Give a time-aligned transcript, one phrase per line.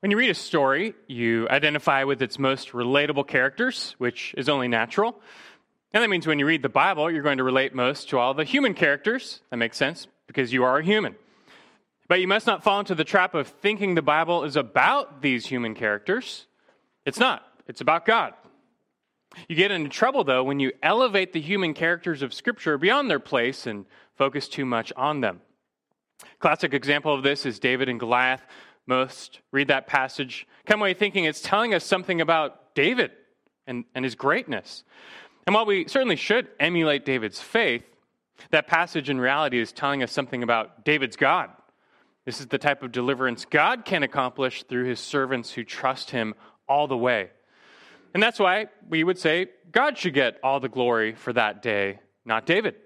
[0.00, 4.68] When you read a story, you identify with its most relatable characters, which is only
[4.68, 5.18] natural.
[5.92, 8.34] And that means when you read the Bible, you're going to relate most to all
[8.34, 9.40] the human characters.
[9.50, 11.16] That makes sense because you are a human.
[12.08, 15.46] But you must not fall into the trap of thinking the Bible is about these
[15.46, 16.46] human characters.
[17.06, 18.34] It's not, it's about God.
[19.48, 23.18] You get into trouble, though, when you elevate the human characters of Scripture beyond their
[23.18, 25.40] place and focus too much on them.
[26.38, 28.42] Classic example of this is David and Goliath.
[28.86, 33.10] Most read that passage, come away thinking it's telling us something about David
[33.66, 34.84] and, and his greatness.
[35.46, 37.82] And while we certainly should emulate David's faith,
[38.50, 41.50] that passage in reality is telling us something about David's God.
[42.24, 46.34] This is the type of deliverance God can accomplish through his servants who trust him
[46.68, 47.30] all the way.
[48.14, 52.00] And that's why we would say God should get all the glory for that day,
[52.24, 52.76] not David.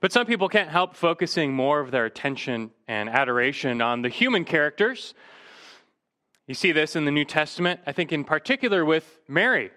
[0.00, 4.44] But some people can't help focusing more of their attention and adoration on the human
[4.44, 5.14] characters.
[6.46, 9.70] You see this in the New Testament, I think, in particular with Mary.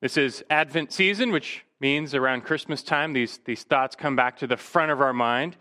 [0.00, 4.46] This is Advent season, which means around Christmas time, these, these thoughts come back to
[4.46, 5.56] the front of our mind.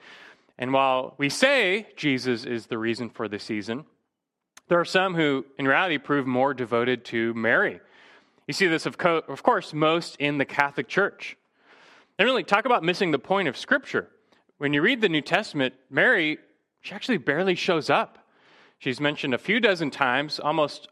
[0.58, 3.86] And while we say Jesus is the reason for the season,
[4.68, 7.80] there are some who, in reality, prove more devoted to Mary.
[8.48, 11.38] You see this, of, co- of course, most in the Catholic Church.
[12.18, 14.10] And really, talk about missing the point of Scripture.
[14.58, 16.38] When you read the New Testament, Mary,
[16.82, 18.20] she actually barely shows up.
[18.80, 20.88] She's mentioned a few dozen times, almost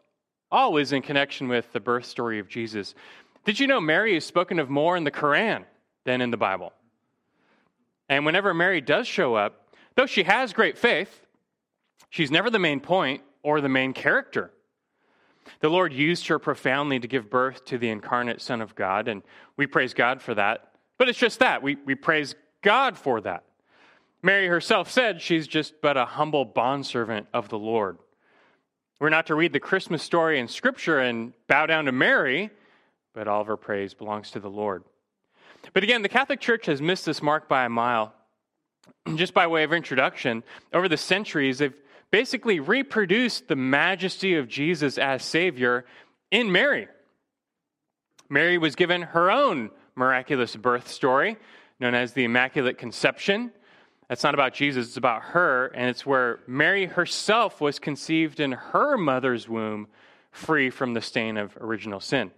[0.52, 2.94] always in connection with the birth story of Jesus.
[3.46, 5.66] Did you know Mary is spoken of more in the Quran
[6.06, 6.74] than in the Bible?
[8.10, 11.26] And whenever Mary does show up, though she has great faith,
[12.10, 14.52] she's never the main point or the main character.
[15.60, 19.24] The Lord used her profoundly to give birth to the incarnate Son of God, and
[19.58, 20.73] we praise God for that.
[20.98, 21.64] But it's just that.
[21.64, 23.44] We, we praise God for that.
[24.22, 27.98] Mary herself said she's just but a humble bondservant of the Lord.
[29.00, 32.52] We're not to read the Christmas story in Scripture and bow down to Mary,
[33.14, 34.84] but all of our praise belongs to the Lord.
[35.74, 38.14] But again, the Catholic Church has missed this mark by a mile.
[39.16, 41.80] Just by way of introduction, over the centuries, they've
[42.12, 45.84] basically reproduced the majesty of Jesus as Savior
[46.32, 46.88] in Mary.
[48.30, 51.38] Mary was given her own miraculous birth story
[51.80, 53.52] known as the Immaculate Conception.
[54.08, 58.52] That's not about Jesus, it's about her, and it's where Mary herself was conceived in
[58.52, 59.88] her mother's womb,
[60.32, 62.32] free from the stain of original sin.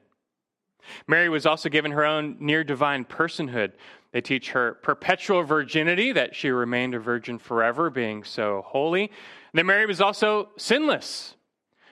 [1.07, 3.73] Mary was also given her own near divine personhood.
[4.11, 9.03] They teach her perpetual virginity, that she remained a virgin forever, being so holy.
[9.03, 11.34] And that Mary was also sinless.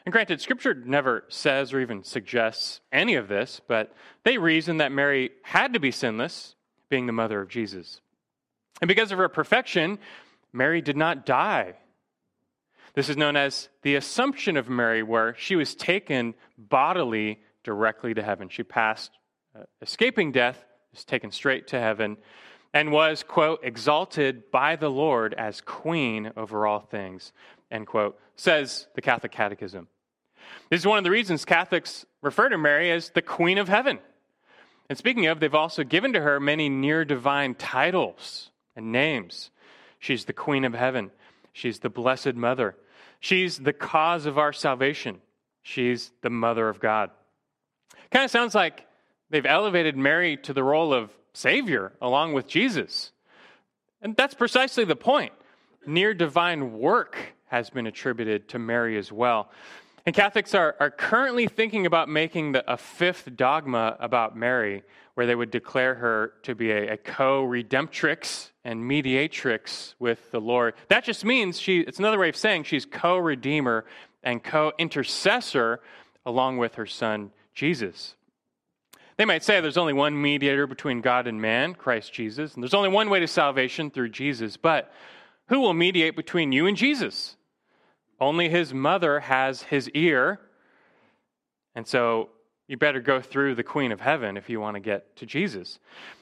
[0.06, 3.94] And granted, Scripture never says or even suggests any of this, but
[4.24, 6.56] they reason that Mary had to be sinless,
[6.90, 8.02] being the mother of Jesus.
[8.81, 10.00] And because of her perfection,
[10.52, 11.75] Mary did not die.
[12.96, 18.22] This is known as the Assumption of Mary, where she was taken bodily directly to
[18.22, 18.50] heaven.
[18.50, 19.12] She passed,
[19.58, 22.18] uh, escaping death, was taken straight to heaven,
[22.74, 27.31] and was, quote, exalted by the Lord as queen over all things,
[27.72, 29.88] end quote, says the Catholic Catechism.
[30.69, 33.99] This is one of the reasons Catholics refer to Mary as the Queen of Heaven.
[34.89, 39.49] And speaking of, they've also given to her many near divine titles and names.
[39.99, 41.11] She's the Queen of Heaven.
[41.53, 42.75] She's the Blessed Mother.
[43.19, 45.21] She's the cause of our salvation.
[45.61, 47.11] She's the Mother of God.
[48.11, 48.85] Kind of sounds like
[49.29, 53.11] they've elevated Mary to the role of Savior along with Jesus.
[54.01, 55.31] And that's precisely the point.
[55.85, 57.17] Near divine work
[57.47, 59.49] has been attributed to Mary as well.
[60.06, 64.84] And Catholics are, are currently thinking about making the, a fifth dogma about Mary,
[65.14, 70.41] where they would declare her to be a, a co redemptrix and mediatrix with the
[70.41, 70.74] Lord.
[70.90, 73.86] That just means she, it's another way of saying she's co redeemer
[74.24, 75.80] and co intercessor
[76.25, 78.16] along with her son Jesus.
[79.16, 82.74] They might say there's only one mediator between God and man, Christ Jesus, and there's
[82.74, 84.58] only one way to salvation through Jesus.
[84.58, 84.91] But
[85.47, 87.35] who will mediate between you and Jesus?
[88.19, 90.40] Only his mother has his ear.
[91.76, 92.29] And so
[92.67, 95.79] you better go through the Queen of Heaven if you want to get to Jesus.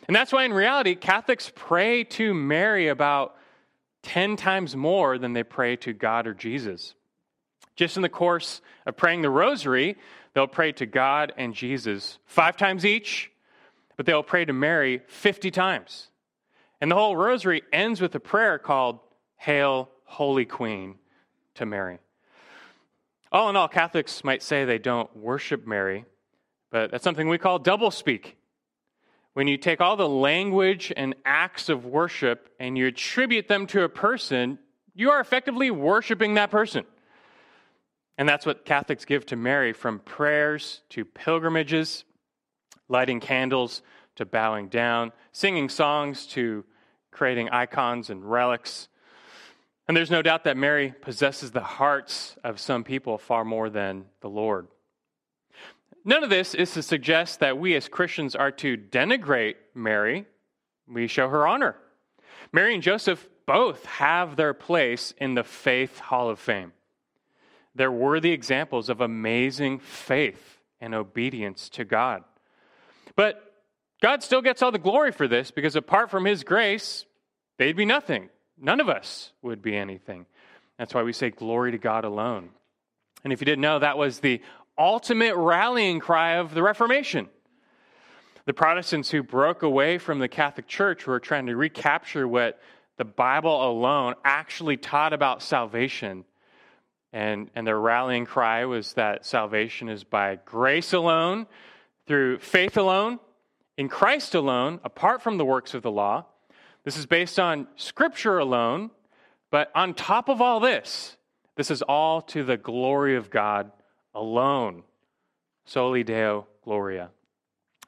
[0.07, 3.35] And that's why, in reality, Catholics pray to Mary about
[4.03, 6.95] 10 times more than they pray to God or Jesus.
[7.75, 9.95] Just in the course of praying the rosary,
[10.33, 13.31] they'll pray to God and Jesus five times each,
[13.95, 16.07] but they'll pray to Mary 50 times.
[16.79, 18.99] And the whole rosary ends with a prayer called
[19.37, 20.95] Hail, Holy Queen
[21.55, 21.99] to Mary.
[23.31, 26.05] All in all, Catholics might say they don't worship Mary,
[26.69, 28.33] but that's something we call doublespeak.
[29.33, 33.83] When you take all the language and acts of worship and you attribute them to
[33.83, 34.59] a person,
[34.93, 36.83] you are effectively worshiping that person.
[38.17, 42.03] And that's what Catholics give to Mary from prayers to pilgrimages,
[42.89, 43.81] lighting candles
[44.17, 46.65] to bowing down, singing songs to
[47.11, 48.89] creating icons and relics.
[49.91, 54.05] And there's no doubt that Mary possesses the hearts of some people far more than
[54.21, 54.69] the Lord.
[56.05, 60.27] None of this is to suggest that we as Christians are to denigrate Mary.
[60.87, 61.75] We show her honor.
[62.53, 66.71] Mary and Joseph both have their place in the Faith Hall of Fame.
[67.75, 72.23] They're worthy examples of amazing faith and obedience to God.
[73.17, 73.43] But
[74.01, 77.05] God still gets all the glory for this because apart from His grace,
[77.57, 78.29] they'd be nothing.
[78.61, 80.27] None of us would be anything.
[80.77, 82.49] That's why we say glory to God alone.
[83.23, 84.41] And if you didn't know, that was the
[84.77, 87.27] ultimate rallying cry of the Reformation.
[88.45, 92.59] The Protestants who broke away from the Catholic Church were trying to recapture what
[92.97, 96.23] the Bible alone actually taught about salvation.
[97.13, 101.47] And, and their rallying cry was that salvation is by grace alone,
[102.07, 103.19] through faith alone,
[103.77, 106.25] in Christ alone, apart from the works of the law.
[106.83, 108.91] This is based on Scripture alone,
[109.51, 111.17] but on top of all this,
[111.55, 113.71] this is all to the glory of God
[114.13, 114.83] alone.
[115.65, 117.11] Soli Deo Gloria.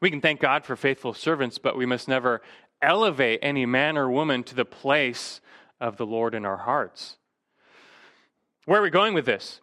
[0.01, 2.42] We can thank God for faithful servants, but we must never
[2.81, 5.42] elevate any man or woman to the place
[5.80, 7.18] of the Lord in our hearts.
[8.66, 9.60] Where are we going with this?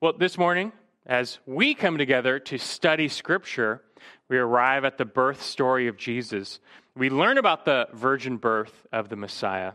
[0.00, 0.72] Well, this morning,
[1.06, 3.82] as we come together to study Scripture,
[4.28, 6.60] we arrive at the birth story of Jesus.
[6.96, 9.72] We learn about the virgin birth of the Messiah.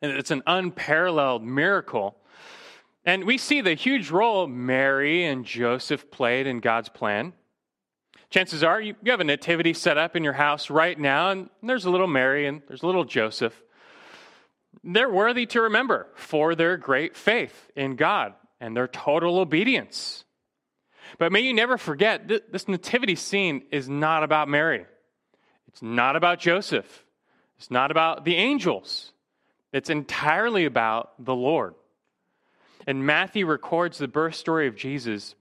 [0.00, 2.16] And it's an unparalleled miracle.
[3.04, 7.32] And we see the huge role Mary and Joseph played in God's plan.
[8.30, 11.84] Chances are you have a nativity set up in your house right now, and there's
[11.84, 13.62] a little Mary and there's a little Joseph.
[14.82, 20.24] They're worthy to remember for their great faith in God and their total obedience.
[21.18, 24.84] But may you never forget this nativity scene is not about Mary.
[25.68, 27.04] It's not about Joseph.
[27.58, 29.12] It's not about the angels.
[29.72, 31.74] It's entirely about the Lord.
[32.86, 35.34] And Matthew records the birth story of Jesus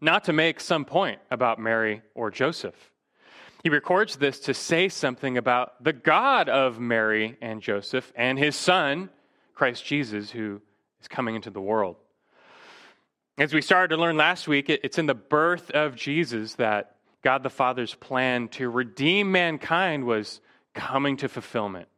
[0.00, 2.74] not to make some point about Mary or Joseph.
[3.62, 8.56] He records this to say something about the God of Mary and Joseph and his
[8.56, 9.10] son,
[9.54, 10.60] Christ Jesus, who
[11.00, 11.96] is coming into the world.
[13.38, 17.42] As we started to learn last week, it's in the birth of Jesus that God
[17.42, 20.42] the Father's plan to redeem mankind was
[20.74, 21.88] coming to fulfillment.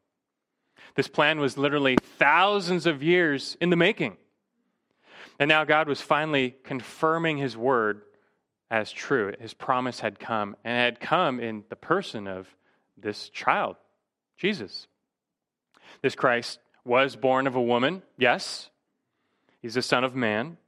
[0.94, 4.16] This plan was literally thousands of years in the making.
[5.40, 8.02] And now God was finally confirming his word
[8.70, 9.32] as true.
[9.40, 12.46] His promise had come, and had come in the person of
[12.96, 13.74] this child,
[14.38, 14.86] Jesus.
[16.00, 18.70] This Christ was born of a woman, yes.
[19.60, 20.58] He's the Son of Man.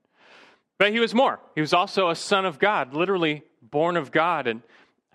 [0.78, 1.40] But he was more.
[1.54, 4.46] He was also a son of God, literally born of God.
[4.46, 4.62] And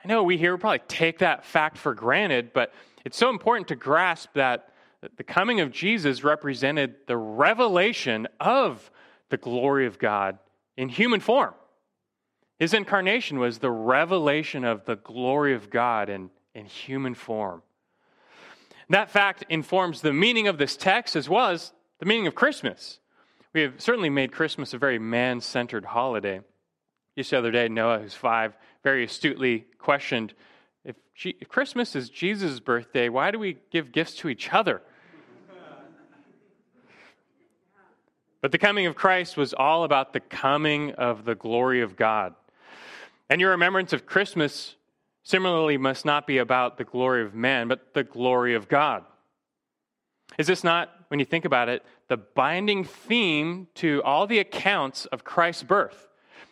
[0.04, 2.74] I know we here probably take that fact for granted, but
[3.06, 4.70] it's so important to grasp that
[5.18, 8.92] the coming of Jesus represented the revelation of
[9.30, 10.38] the glory of God
[10.78, 11.54] in human form.
[12.60, 17.64] His incarnation was the revelation of the glory of God in, in human form.
[18.90, 23.00] That fact informs the meaning of this text as well as the meaning of Christmas.
[23.54, 26.42] We have certainly made Christmas a very man centered holiday.
[27.18, 30.34] Just the other day, Noah, who's five, very astutely questioned
[30.86, 34.82] if, if Christmas is Jesus' birthday, why do we give gifts to each other?
[38.42, 42.34] But the coming of Christ was all about the coming of the glory of God.
[43.30, 44.76] And your remembrance of Christmas
[45.22, 49.04] similarly must not be about the glory of man, but the glory of God.
[50.40, 55.06] Is this not, when you think about it, the binding theme to all the accounts
[55.06, 56.10] of Christ's birth?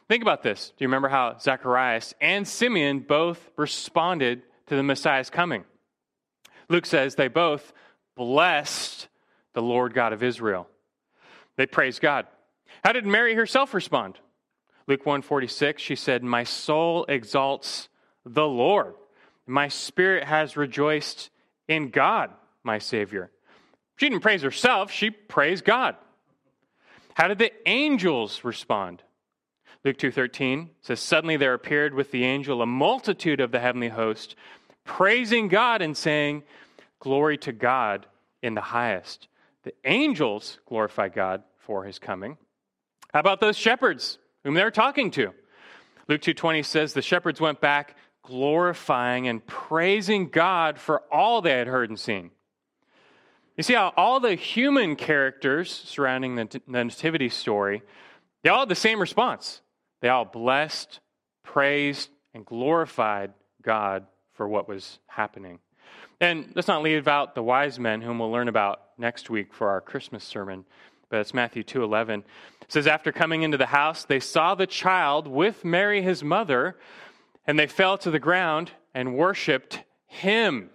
[0.07, 0.69] Think about this.
[0.69, 5.65] Do you remember how Zacharias and Simeon both responded to the Messiah's coming?
[6.69, 7.73] Luke says they both
[8.15, 9.09] blessed
[9.53, 10.65] the Lord God of Israel.
[11.57, 12.25] They praised God.
[12.81, 14.17] How did Mary herself respond?
[14.87, 17.89] Luke 146, she said, My soul exalts
[18.25, 18.93] the Lord.
[19.45, 21.29] My spirit has rejoiced
[21.67, 22.29] in God,
[22.63, 23.29] my Savior.
[23.99, 25.97] She didn't praise herself, she praised God.
[27.15, 29.03] How did the angels respond?
[29.83, 34.37] Luke 2:13 says suddenly there appeared with the angel a multitude of the heavenly host
[34.85, 36.43] praising God and saying
[36.99, 38.05] glory to God
[38.41, 39.27] in the highest.
[39.63, 42.37] The angels glorify God for his coming.
[43.13, 45.33] How about those shepherds whom they're talking to?
[46.07, 51.67] Luke 2:20 says the shepherds went back glorifying and praising God for all they had
[51.67, 52.31] heard and seen.
[53.59, 57.81] You see how all the human characters surrounding the nativity story
[58.41, 59.59] They all had the same response.
[59.99, 61.01] They all blessed,
[61.43, 65.59] praised, and glorified God for what was happening.
[66.21, 69.67] And let's not leave out the wise men whom we'll learn about next week for
[69.67, 70.63] our Christmas sermon.
[71.09, 72.23] But it's Matthew 2:11.
[72.61, 76.77] It says after coming into the house they saw the child with Mary his mother
[77.45, 80.69] and they fell to the ground and worshiped him.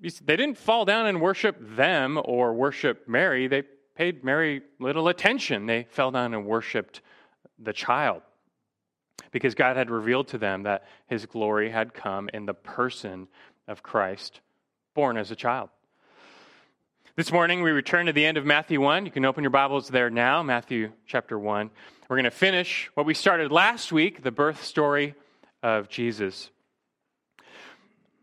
[0.00, 3.48] They didn't fall down and worship them or worship Mary.
[3.48, 3.62] They
[3.94, 5.66] paid Mary little attention.
[5.66, 7.02] They fell down and worshiped
[7.58, 8.22] the child
[9.30, 13.28] because God had revealed to them that his glory had come in the person
[13.68, 14.40] of Christ,
[14.94, 15.68] born as a child.
[17.16, 19.04] This morning, we return to the end of Matthew 1.
[19.04, 21.70] You can open your Bibles there now, Matthew chapter 1.
[22.08, 25.14] We're going to finish what we started last week, the birth story
[25.62, 26.50] of Jesus.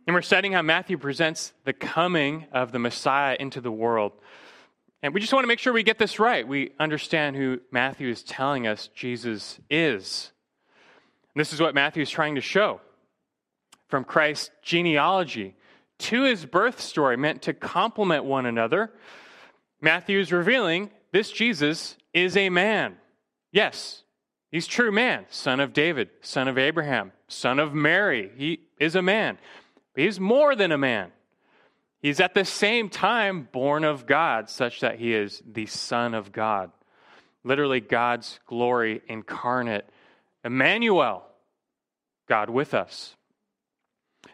[0.08, 4.14] And we're studying how Matthew presents the coming of the Messiah into the world.
[5.04, 6.48] And we just want to make sure we get this right.
[6.48, 10.32] We understand who Matthew is telling us Jesus is.
[11.36, 12.80] And this is what Matthew is trying to show.
[13.90, 15.56] From Christ's genealogy
[16.00, 18.94] to his birth story, meant to complement one another,
[19.82, 22.96] Matthew is revealing this Jesus is a man.
[23.52, 24.04] Yes,
[24.52, 28.32] he's true man, son of David, son of Abraham, son of Mary.
[28.38, 29.38] He is a man.
[29.98, 31.12] But he's more than a man.
[32.04, 36.32] He's at the same time born of God, such that he is the Son of
[36.32, 36.72] God.
[37.44, 39.90] Literally, God's glory incarnate.
[40.46, 41.24] Immanuel,
[42.30, 43.16] God with us.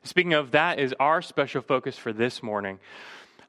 [0.03, 2.77] Speaking of that, is our special focus for this morning.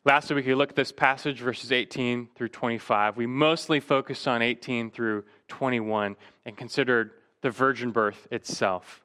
[0.04, 3.16] Last week, we looked at this passage, verses 18 through 25.
[3.16, 6.14] We mostly focused on 18 through 21
[6.46, 7.10] and considered
[7.42, 9.03] the virgin birth itself.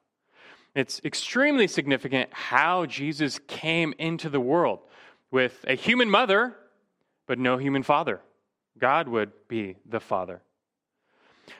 [0.74, 4.80] It's extremely significant how Jesus came into the world
[5.30, 6.54] with a human mother,
[7.26, 8.20] but no human father.
[8.78, 10.42] God would be the father.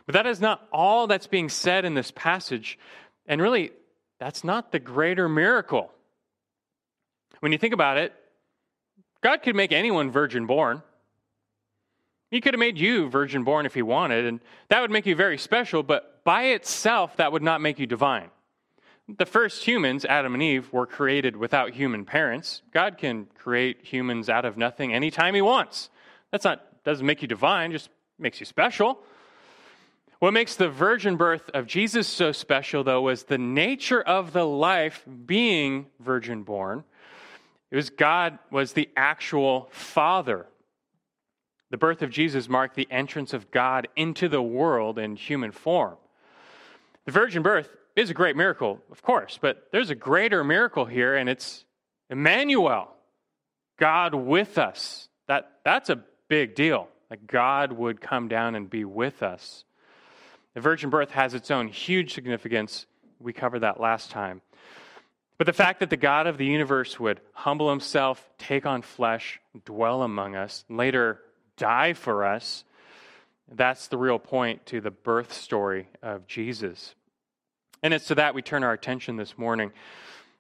[0.07, 2.79] But that is not all that's being said in this passage.
[3.27, 3.73] And really,
[4.19, 5.91] that's not the greater miracle.
[7.41, 8.13] When you think about it,
[9.23, 10.83] God could make anyone virgin born.
[12.31, 15.17] He could have made you virgin born if he wanted, and that would make you
[15.17, 18.31] very special, but by itself, that would not make you divine.
[19.19, 22.63] The first humans, Adam and Eve, were created without human parents.
[22.71, 25.91] God can create humans out of nothing anytime he wants.
[26.31, 29.01] That's not doesn't make you divine, just makes you special.
[30.19, 34.47] What makes the virgin birth of Jesus so special, though, was the nature of the
[34.47, 36.85] life being virgin born.
[37.71, 40.47] It was God was the actual Father.
[41.71, 45.97] The birth of Jesus marked the entrance of God into the world in human form.
[47.07, 51.17] The virgin birth is a great miracle, of course, but there's a greater miracle here,
[51.17, 51.65] and it's
[52.09, 52.89] Immanuel,
[53.79, 55.09] God with us.
[55.29, 56.89] That, that's a big deal.
[57.11, 59.65] That God would come down and be with us.
[60.55, 62.87] The virgin birth has its own huge significance.
[63.21, 64.41] We covered that last time.
[65.37, 69.41] But the fact that the God of the universe would humble himself, take on flesh,
[69.65, 71.21] dwell among us, later
[71.57, 72.65] die for us,
[73.53, 76.95] that's the real point to the birth story of Jesus.
[77.83, 79.73] And it's to that we turn our attention this morning.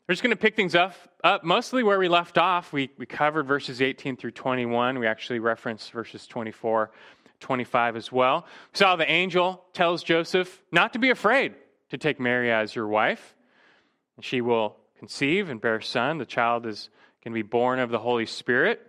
[0.06, 0.94] We're just going to pick things up,
[1.24, 2.72] up mostly where we left off.
[2.72, 4.98] We, we covered verses 18 through 21.
[4.98, 6.90] We actually referenced verses 24,
[7.38, 8.44] 25 as well.
[8.74, 11.54] We saw the angel tells Joseph not to be afraid
[11.90, 13.34] to take Mary as your wife.
[14.16, 16.18] And she will conceive and bear a son.
[16.18, 16.90] The child is
[17.24, 18.86] going to be born of the Holy Spirit.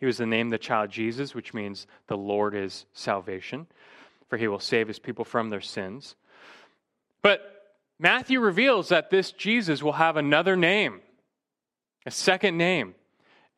[0.00, 3.66] He was the name of the child Jesus, which means the Lord is salvation,
[4.28, 6.16] for he will save his people from their sins.
[7.22, 7.51] But
[8.02, 11.02] Matthew reveals that this Jesus will have another name,
[12.04, 12.96] a second name.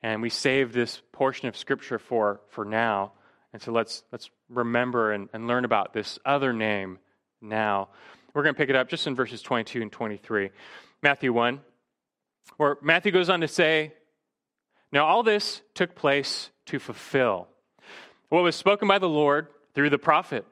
[0.02, 3.12] And we save this portion of Scripture for, for now.
[3.54, 6.98] And so let's, let's remember and, and learn about this other name
[7.40, 7.88] now.
[8.34, 10.50] We're going to pick it up just in verses 22 and 23.
[11.02, 11.62] Matthew 1,
[12.58, 13.94] where Matthew goes on to say,
[14.92, 17.48] Now all this took place to fulfill
[18.28, 20.44] what was spoken by the Lord through the prophet.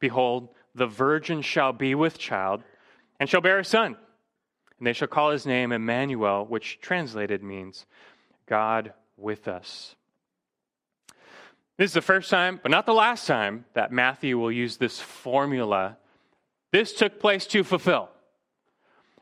[0.00, 2.62] Behold, the virgin shall be with child
[3.18, 3.96] and shall bear a son.
[4.78, 7.84] And they shall call his name Immanuel, which translated means
[8.46, 9.96] God with us.
[11.76, 15.00] This is the first time, but not the last time, that Matthew will use this
[15.00, 15.96] formula.
[16.72, 18.08] This took place to fulfill.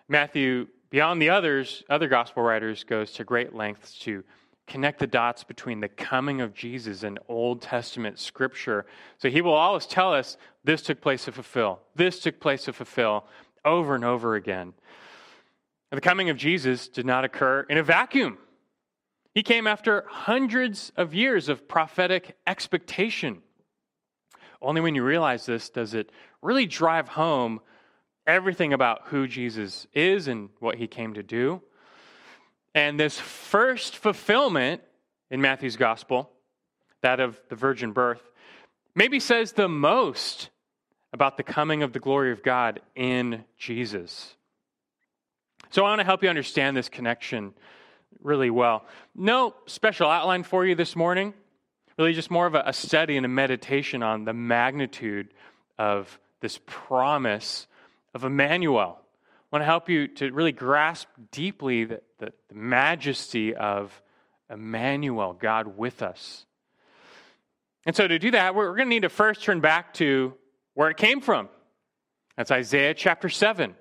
[0.08, 4.24] Matthew, beyond the others, other gospel writers, goes to great lengths to
[4.66, 8.86] connect the dots between the coming of Jesus and Old Testament scripture.
[9.18, 12.72] So he will always tell us this took place to fulfill, this took place to
[12.72, 13.26] fulfill
[13.66, 14.72] over and over again.
[15.90, 18.38] The coming of Jesus did not occur in a vacuum.
[19.34, 23.42] He came after hundreds of years of prophetic expectation.
[24.60, 26.10] Only when you realize this does it
[26.42, 27.60] really drive home
[28.26, 31.62] everything about who Jesus is and what he came to do.
[32.74, 34.82] And this first fulfillment
[35.30, 36.30] in Matthew's gospel,
[37.02, 38.20] that of the virgin birth,
[38.94, 40.50] maybe says the most
[41.12, 44.34] about the coming of the glory of God in Jesus.
[45.70, 47.54] So I want to help you understand this connection
[48.22, 48.84] really well.
[49.14, 51.34] No special outline for you this morning,
[51.98, 55.28] really just more of a, study and a meditation on the magnitude
[55.78, 57.66] of this promise
[58.14, 58.98] of Immanuel.
[59.00, 64.00] I want to help you to really grasp deeply the, the, the majesty of
[64.50, 66.44] Immanuel, God with us.
[67.84, 70.34] And so to do that, we're, we're going to need to first turn back to
[70.76, 71.48] where it came from.
[72.36, 73.74] That's Isaiah chapter 7.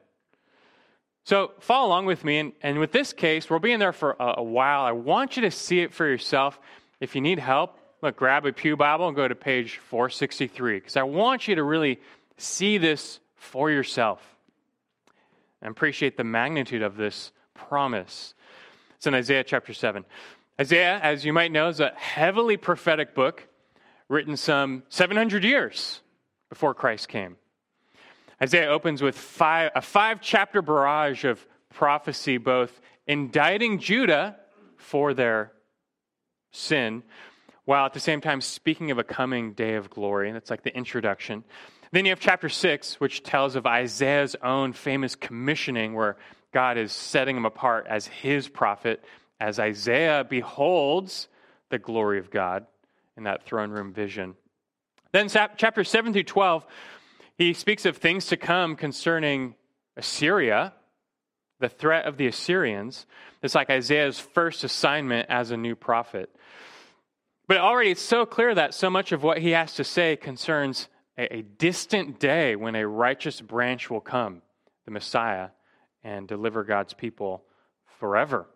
[1.25, 2.39] So follow along with me.
[2.39, 4.85] And, and with this case, we'll be in there for a, a, while.
[4.85, 6.57] I want you to see it for yourself.
[7.01, 10.95] If you need help, look, grab a Pew Bible and go to page 463, because
[10.95, 11.99] I want you to really
[12.37, 14.21] see this for yourself
[15.61, 18.33] and appreciate the magnitude of this promise.
[18.95, 20.05] It's in Isaiah chapter 7.
[20.61, 23.45] Isaiah, as you might know, is a heavily prophetic book
[24.07, 25.99] written some 700 years
[26.49, 27.37] before Christ came.
[28.41, 34.37] Isaiah opens with five, a five chapter barrage of prophecy, both indicting Judah
[34.77, 35.51] for their
[36.51, 37.03] sin,
[37.65, 40.27] while at the same time speaking of a coming day of glory.
[40.27, 41.43] And that's like the introduction.
[41.91, 46.17] Then you have chapter 6, which tells of Isaiah's own famous commissioning, where
[46.51, 49.03] God is setting him apart as his prophet,
[49.39, 51.27] as Isaiah beholds
[51.69, 52.65] the glory of God
[53.17, 54.35] in that throne room vision.
[55.15, 56.65] Then chapter 7 through 12
[57.37, 59.55] he speaks of things to come concerning
[59.95, 60.73] Assyria,
[61.61, 63.05] the threat of the Assyrians.
[63.41, 66.29] It's like Isaiah's first assignment as a new prophet.
[67.47, 70.89] But already it's so clear that so much of what he has to say concerns
[71.17, 74.41] a, a distant day when a righteous branch will come,
[74.83, 75.47] the Messiah,
[76.03, 77.45] and deliver God's people
[78.01, 78.47] forever.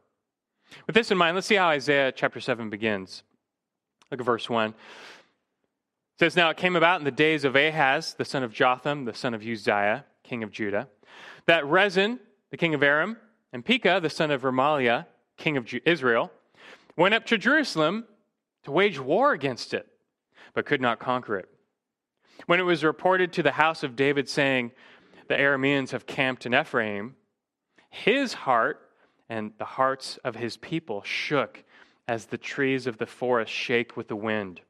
[0.87, 3.23] With this in mind, let's see how Isaiah chapter 7 begins.
[4.11, 4.73] Look at verse 1
[6.19, 9.13] says, Now it came about in the days of Ahaz, the son of Jotham, the
[9.13, 10.89] son of Uzziah, king of Judah,
[11.45, 12.19] that Rezin,
[12.51, 13.17] the king of Aram,
[13.53, 15.05] and Pekah, the son of Remaliah,
[15.37, 16.31] king of Israel,
[16.97, 18.05] went up to Jerusalem
[18.63, 19.87] to wage war against it,
[20.53, 21.49] but could not conquer it.
[22.45, 24.71] When it was reported to the house of David, saying,
[25.27, 27.15] The Arameans have camped in Ephraim,
[27.89, 28.81] his heart
[29.29, 31.63] and the hearts of his people shook
[32.07, 34.61] as the trees of the forest shake with the wind.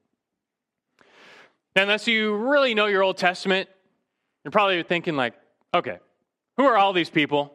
[1.80, 3.70] Unless you really know your Old Testament,
[4.44, 5.34] you're probably thinking, like,
[5.74, 6.00] okay,
[6.58, 7.54] who are all these people?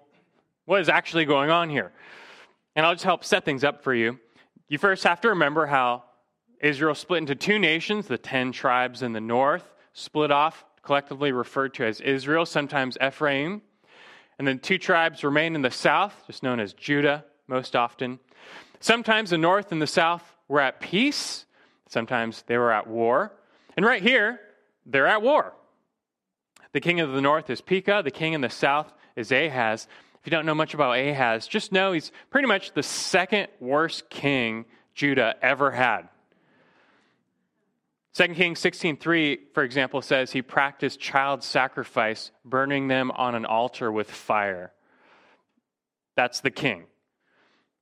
[0.64, 1.92] What is actually going on here?
[2.74, 4.18] And I'll just help set things up for you.
[4.66, 6.04] You first have to remember how
[6.58, 11.74] Israel split into two nations, the 10 tribes in the north, split off, collectively referred
[11.74, 13.60] to as Israel, sometimes Ephraim.
[14.38, 18.18] And then two tribes remain in the south, just known as Judah most often.
[18.80, 21.44] Sometimes the north and the south were at peace,
[21.88, 23.32] sometimes they were at war.
[23.76, 24.40] And right here,
[24.86, 25.54] they're at war.
[26.72, 29.86] The king of the north is Pekah, the king in the south is Ahaz.
[30.20, 34.10] If you don't know much about Ahaz, just know he's pretty much the second worst
[34.10, 36.08] king Judah ever had.
[38.14, 43.90] 2 Kings 16:3 for example says he practiced child sacrifice burning them on an altar
[43.90, 44.72] with fire.
[46.16, 46.86] That's the king.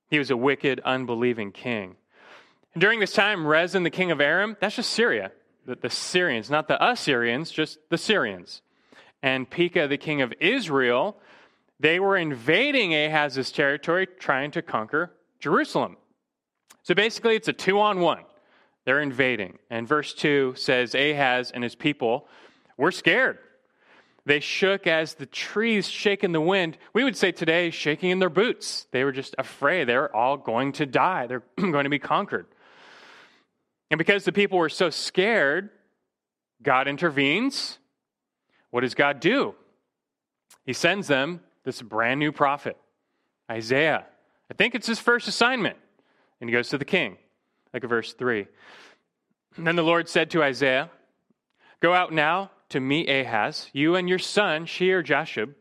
[0.09, 1.97] He was a wicked unbelieving king.
[2.75, 5.33] And during this time Rezin the king of Aram, that's just Syria
[5.67, 8.63] the, the Syrians, not the Assyrians, just the Syrians.
[9.23, 11.17] And Pekah, the king of Israel,
[11.79, 15.97] they were invading Ahaz's territory, trying to conquer Jerusalem.
[16.83, 18.25] So basically, it's a two on one.
[18.85, 19.59] They're invading.
[19.71, 22.27] And verse 2 says Ahaz and his people
[22.77, 23.39] were scared.
[24.25, 26.79] They shook as the trees shake in the wind.
[26.93, 28.87] We would say today, shaking in their boots.
[28.93, 29.89] They were just afraid.
[29.89, 32.47] They're all going to die, they're going to be conquered.
[33.93, 35.69] And because the people were so scared,
[36.63, 37.79] God intervenes.
[38.71, 39.55] What does God do?
[40.65, 42.79] He sends them this brand new prophet,
[43.51, 44.07] Isaiah.
[44.51, 45.77] I think it's his first assignment.
[46.41, 47.19] And he goes to the king.
[47.75, 48.47] like verse 3.
[49.59, 50.89] And then the Lord said to Isaiah,
[51.81, 55.55] Go out now to meet Ahaz, you and your son, Shear Jashub,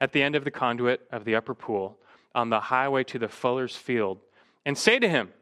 [0.00, 1.98] at the end of the conduit of the upper pool,
[2.36, 4.20] on the highway to the fuller's field,
[4.64, 5.32] and say to him,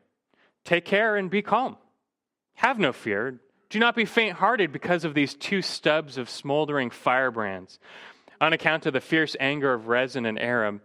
[0.64, 1.77] Take care and be calm.
[2.55, 3.41] Have no fear.
[3.71, 7.79] Do not be faint hearted because of these two stubs of smoldering firebrands,
[8.41, 10.83] on account of the fierce anger of Rezin and Aram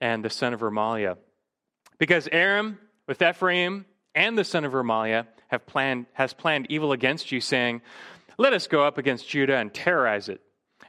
[0.00, 1.16] and the son of Remaliah.
[1.98, 7.32] Because Aram with Ephraim and the son of Remaliah have planned, has planned evil against
[7.32, 7.80] you, saying,
[8.36, 10.40] Let us go up against Judah and terrorize it,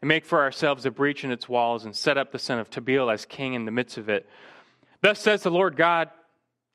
[0.02, 2.70] and make for ourselves a breach in its walls, and set up the son of
[2.70, 4.28] Tabeel as king in the midst of it.
[5.02, 6.10] Thus says the Lord God,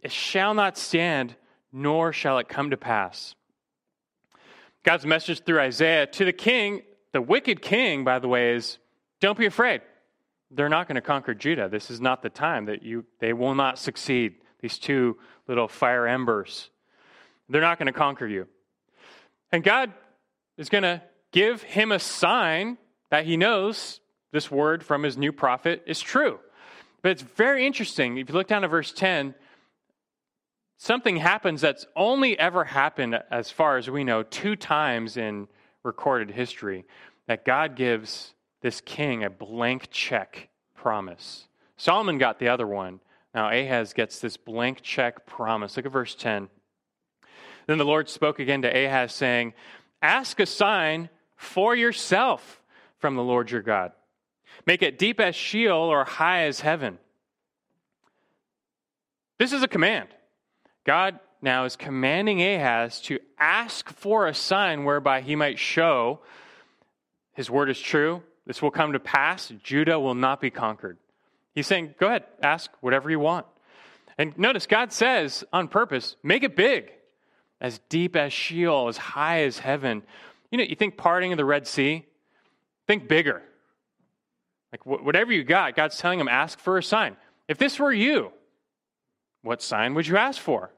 [0.00, 1.34] it shall not stand,
[1.74, 3.34] nor shall it come to pass.
[4.84, 6.82] God's message through Isaiah to the king,
[7.12, 8.78] the wicked king, by the way, is
[9.20, 9.80] don't be afraid.
[10.52, 11.68] They're not going to conquer Judah.
[11.68, 14.36] This is not the time that you they will not succeed.
[14.60, 16.70] These two little fire embers.
[17.48, 18.46] They're not going to conquer you.
[19.50, 19.92] And God
[20.56, 22.78] is going to give him a sign
[23.10, 24.00] that he knows
[24.32, 26.38] this word from his new prophet is true.
[27.02, 28.16] But it's very interesting.
[28.16, 29.34] If you look down to verse 10,
[30.76, 35.48] something happens that's only ever happened, as far as we know, two times in
[35.82, 36.84] recorded history
[37.26, 41.46] that God gives this king a blank check promise.
[41.76, 43.00] Solomon got the other one.
[43.34, 45.76] Now Ahaz gets this blank check promise.
[45.76, 46.48] Look at verse 10.
[47.66, 49.54] Then the Lord spoke again to Ahaz, saying,
[50.02, 52.62] Ask a sign for yourself
[52.98, 53.92] from the Lord your God.
[54.66, 56.98] Make it deep as Sheol or high as heaven.
[59.38, 60.08] This is a command.
[60.84, 66.20] God now is commanding Ahaz to ask for a sign whereby he might show
[67.34, 68.22] his word is true.
[68.46, 69.52] This will come to pass.
[69.62, 70.98] Judah will not be conquered.
[71.54, 73.46] He's saying, go ahead, ask whatever you want.
[74.18, 76.90] And notice, God says on purpose, make it big,
[77.60, 80.02] as deep as Sheol, as high as heaven.
[80.50, 82.04] You know, you think parting of the Red Sea,
[82.86, 83.42] think bigger.
[84.72, 87.16] Like whatever you got, God's telling him, ask for a sign.
[87.48, 88.32] If this were you,
[89.44, 90.70] what sign would you ask for?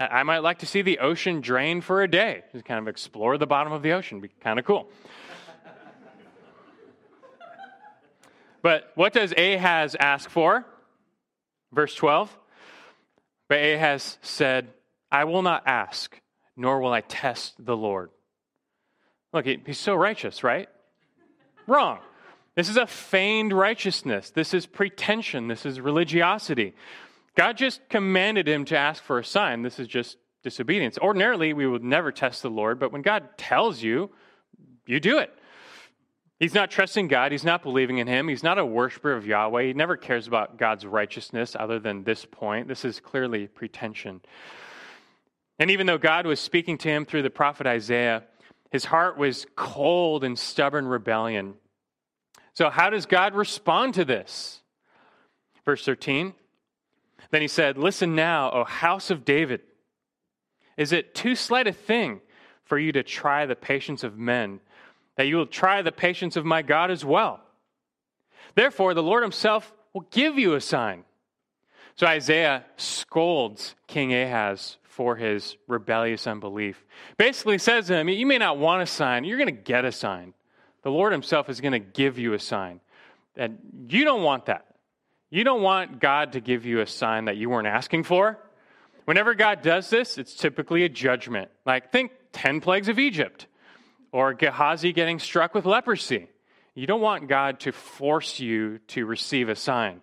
[0.00, 3.36] I might like to see the ocean drain for a day, just kind of explore
[3.36, 4.88] the bottom of the ocean, be kind of cool.
[8.62, 10.64] but what does Ahaz ask for?
[11.72, 12.34] Verse 12.
[13.48, 14.68] But Ahaz said,
[15.10, 16.18] I will not ask,
[16.56, 18.10] nor will I test the Lord.
[19.32, 20.68] Look, he's so righteous, right?
[21.66, 21.98] Wrong.
[22.54, 24.30] This is a feigned righteousness.
[24.30, 25.48] This is pretension.
[25.48, 26.74] This is religiosity.
[27.38, 29.62] God just commanded him to ask for a sign.
[29.62, 30.98] This is just disobedience.
[30.98, 34.10] Ordinarily, we would never test the Lord, but when God tells you,
[34.86, 35.32] you do it.
[36.40, 37.30] He's not trusting God.
[37.30, 38.26] He's not believing in Him.
[38.26, 39.66] He's not a worshiper of Yahweh.
[39.66, 42.66] He never cares about God's righteousness other than this point.
[42.66, 44.20] This is clearly pretension.
[45.60, 48.24] And even though God was speaking to him through the prophet Isaiah,
[48.72, 51.54] his heart was cold and stubborn rebellion.
[52.54, 54.60] So, how does God respond to this?
[55.64, 56.34] Verse 13
[57.30, 59.60] then he said, Listen now, O house of David.
[60.76, 62.20] Is it too slight a thing
[62.64, 64.60] for you to try the patience of men,
[65.16, 67.40] that you will try the patience of my God as well?
[68.54, 71.04] Therefore, the Lord himself will give you a sign.
[71.96, 76.84] So Isaiah scolds King Ahaz for his rebellious unbelief.
[77.16, 79.92] Basically says to him, You may not want a sign, you're going to get a
[79.92, 80.34] sign.
[80.82, 82.80] The Lord himself is going to give you a sign.
[83.36, 84.67] And you don't want that.
[85.30, 88.38] You don't want God to give you a sign that you weren't asking for.
[89.04, 91.50] Whenever God does this, it's typically a judgment.
[91.66, 93.46] Like, think 10 plagues of Egypt
[94.12, 96.28] or Gehazi getting struck with leprosy.
[96.74, 100.00] You don't want God to force you to receive a sign.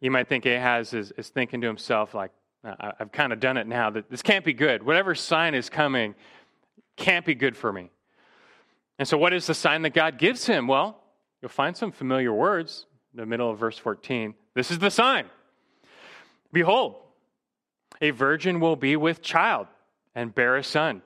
[0.00, 2.30] You might think Ahaz is, is thinking to himself, like,
[2.62, 3.90] I've kind of done it now.
[3.90, 4.82] This can't be good.
[4.82, 6.14] Whatever sign is coming
[6.96, 7.90] can't be good for me.
[8.98, 10.66] And so, what is the sign that God gives him?
[10.66, 10.98] Well,
[11.42, 14.34] you'll find some familiar words the middle of verse 14.
[14.54, 15.26] This is the sign
[16.52, 16.96] Behold,
[18.00, 19.66] a virgin will be with child
[20.14, 21.02] and bear a son,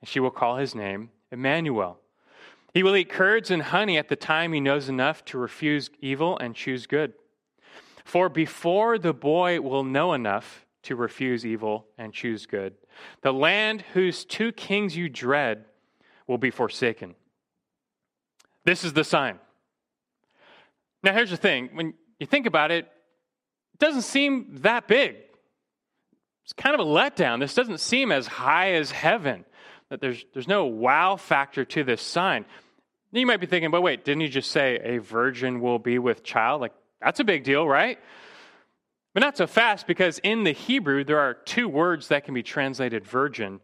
[0.00, 1.98] and she will call his name Immanuel.
[2.74, 6.38] He will eat curds and honey at the time he knows enough to refuse evil
[6.38, 7.14] and choose good.
[8.04, 12.74] For before the boy will know enough to refuse evil and choose good,
[13.22, 15.64] the land whose two kings you dread
[16.26, 17.14] will be forsaken.
[18.64, 19.38] This is the sign.
[21.02, 25.16] Now, here's the thing when you think about it, it doesn't seem that big.
[26.44, 27.40] It's kind of a letdown.
[27.40, 29.44] This doesn't seem as high as heaven,
[29.90, 32.44] that there's, there's no wow factor to this sign.
[33.12, 36.22] You might be thinking, but wait, didn't you just say a virgin will be with
[36.22, 36.60] child?
[36.60, 37.98] Like, that's a big deal, right?
[39.14, 42.42] But not so fast because in the Hebrew, there are two words that can be
[42.42, 43.60] translated virgin.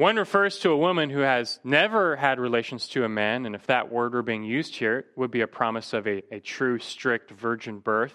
[0.00, 3.66] One refers to a woman who has never had relations to a man, and if
[3.66, 6.78] that word were being used here, it would be a promise of a, a true,
[6.78, 8.14] strict virgin birth.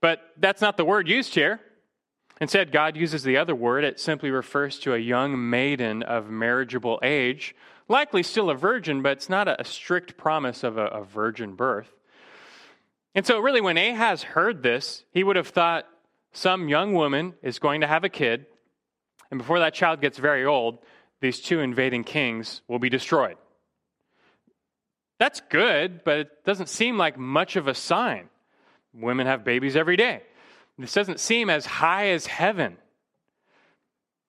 [0.00, 1.58] But that's not the word used here.
[2.40, 3.82] Instead, God uses the other word.
[3.82, 7.56] It simply refers to a young maiden of marriageable age,
[7.88, 11.90] likely still a virgin, but it's not a, strict promise of a, a virgin birth.
[13.12, 15.88] And so, really, when Ahaz heard this, he would have thought
[16.32, 18.46] some young woman is going to have a kid,
[19.30, 20.78] and before that child gets very old,
[21.20, 23.36] these two invading kings will be destroyed.
[25.18, 28.28] That's good, but it doesn't seem like much of a sign.
[28.92, 30.22] Women have babies every day.
[30.78, 32.76] This doesn't seem as high as heaven.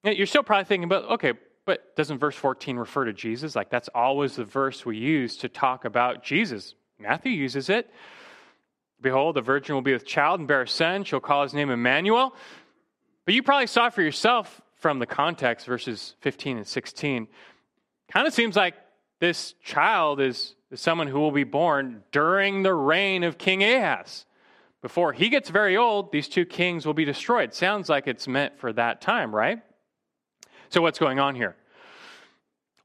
[0.04, 1.34] You're still probably thinking but okay,
[1.66, 3.56] but doesn't verse 14 refer to Jesus?
[3.56, 6.74] Like that's always the verse we use to talk about Jesus.
[6.98, 7.90] Matthew uses it.
[9.02, 11.04] Behold, the virgin will be with child and bear a son.
[11.04, 12.34] She'll call his name Immanuel.
[13.26, 17.28] But you probably saw for yourself from the context, verses 15 and 16.
[18.12, 18.76] Kind of seems like
[19.20, 24.26] this child is, is someone who will be born during the reign of King Ahaz.
[24.82, 27.54] Before he gets very old, these two kings will be destroyed.
[27.54, 29.62] Sounds like it's meant for that time, right?
[30.70, 31.56] So, what's going on here?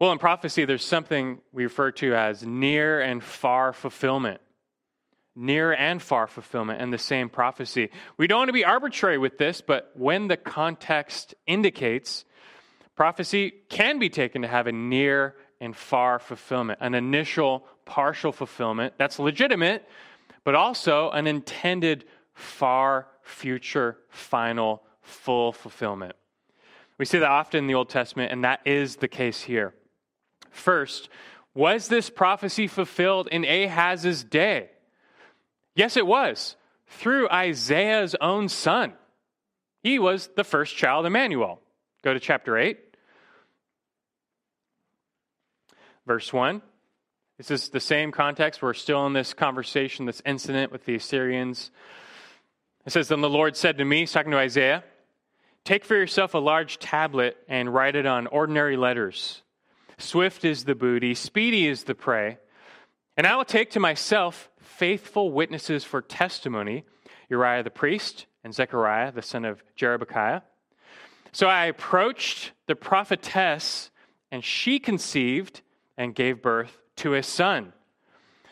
[0.01, 4.41] Well, in prophecy, there's something we refer to as near and far fulfillment.
[5.35, 7.91] Near and far fulfillment in the same prophecy.
[8.19, 12.25] We don't want to be arbitrary with this, but when the context indicates,
[12.97, 18.95] prophecy can be taken to have a near and far fulfillment, an initial partial fulfillment
[18.99, 19.89] that's legitimate,
[20.45, 26.15] but also an intended far future final full fulfillment.
[26.99, 29.75] We see that often in the Old Testament, and that is the case here.
[30.51, 31.09] First,
[31.55, 34.71] was this prophecy fulfilled in Ahaz's day?
[35.75, 36.57] Yes, it was,
[36.87, 38.93] through Isaiah's own son.
[39.83, 41.61] He was the first child, Immanuel.
[42.03, 42.79] Go to chapter 8,
[46.07, 46.63] verse 1.
[47.39, 48.63] This is the same context.
[48.63, 51.71] We're still in this conversation, this incident with the Assyrians.
[52.87, 54.85] It says, Then the Lord said to me, talking to Isaiah,
[55.65, 59.43] Take for yourself a large tablet and write it on ordinary letters.
[59.97, 62.39] Swift is the booty, speedy is the prey.
[63.17, 66.85] And I will take to myself faithful witnesses for testimony
[67.29, 70.43] Uriah the priest and Zechariah the son of Jeberechiah.
[71.33, 73.91] So I approached the prophetess,
[74.31, 75.63] and she conceived
[75.97, 77.73] and gave birth to a son.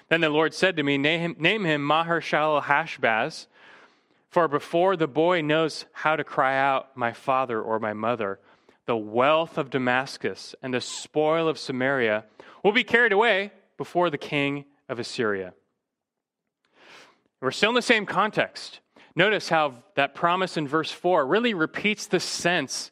[0.08, 3.46] Then the Lord said to me, Name him Maher Shalal Hashbaz,
[4.30, 8.40] for before the boy knows how to cry out, My father or my mother,
[8.86, 12.24] the wealth of Damascus and the spoil of Samaria
[12.64, 15.52] will be carried away before the king of Assyria.
[17.40, 18.80] We're still in the same context.
[19.16, 22.90] Notice how that promise in verse 4 really repeats the sense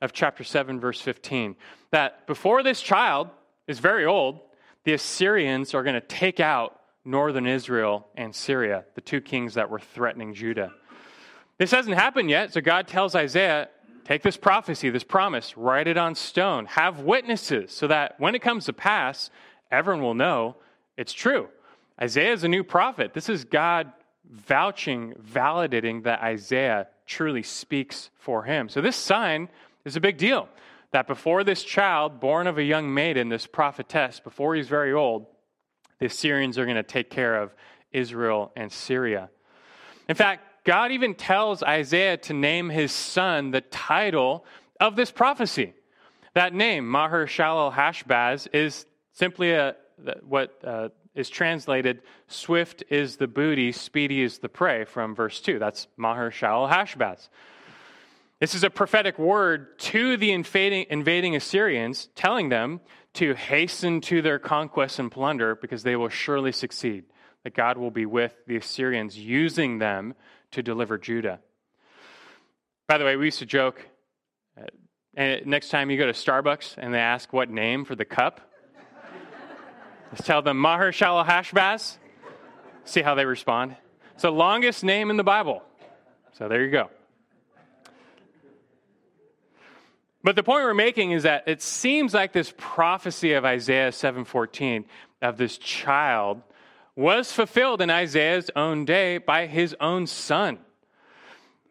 [0.00, 1.54] of chapter 7, verse 15.
[1.90, 3.28] That before this child
[3.66, 4.40] is very old,
[4.84, 9.68] the Assyrians are going to take out northern Israel and Syria, the two kings that
[9.68, 10.72] were threatening Judah.
[11.58, 13.68] This hasn't happened yet, so God tells Isaiah,
[14.04, 18.40] take this prophecy, this promise, write it on stone, have witnesses, so that when it
[18.40, 19.30] comes to pass,
[19.70, 20.56] everyone will know
[20.96, 21.48] it's true.
[22.02, 23.12] Isaiah is a new prophet.
[23.12, 23.92] This is God
[24.30, 28.68] vouching, validating that Isaiah truly speaks for him.
[28.68, 29.48] So this sign
[29.84, 30.48] is a big deal.
[30.92, 35.26] That before this child, born of a young maiden, this prophetess, before he's very old,
[35.98, 37.54] the Assyrians are going to take care of
[37.92, 39.30] Israel and Syria.
[40.08, 44.44] In fact, God even tells Isaiah to name his son the title
[44.80, 45.74] of this prophecy.
[46.34, 49.76] That name, Maher Shalal Hashbaz, is simply a,
[50.22, 55.58] what uh, is translated, swift is the booty, speedy is the prey, from verse 2.
[55.58, 57.28] That's Maher Shalal Hashbaz.
[58.38, 62.80] This is a prophetic word to the invading, invading Assyrians, telling them
[63.14, 67.04] to hasten to their conquest and plunder because they will surely succeed.
[67.44, 70.14] That God will be with the Assyrians, using them
[70.52, 71.40] to deliver Judah.
[72.86, 73.86] By the way, we used to joke
[75.16, 78.49] uh, next time you go to Starbucks and they ask what name for the cup,
[80.10, 81.98] just tell them Maher Shalal Hashbaz.
[82.84, 83.76] See how they respond.
[84.14, 85.62] It's the longest name in the Bible.
[86.32, 86.90] So there you go.
[90.22, 94.84] But the point we're making is that it seems like this prophecy of Isaiah 7:14
[95.22, 96.42] of this child
[96.94, 100.58] was fulfilled in Isaiah's own day by his own son.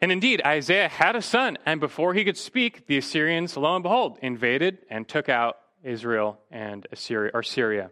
[0.01, 3.83] And indeed, Isaiah had a son, and before he could speak, the Assyrians, lo and
[3.83, 7.91] behold, invaded and took out Israel and Assyria, or Syria.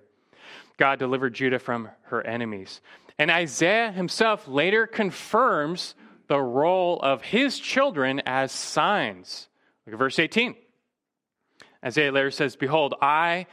[0.78, 2.82] God delivered Judah from her enemies.
[3.20, 5.96] And Isaiah himself later confirms
[6.28, 9.48] the role of his children as signs.
[9.86, 10.56] Look at verse 18.
[11.84, 13.48] Isaiah later says, Behold, I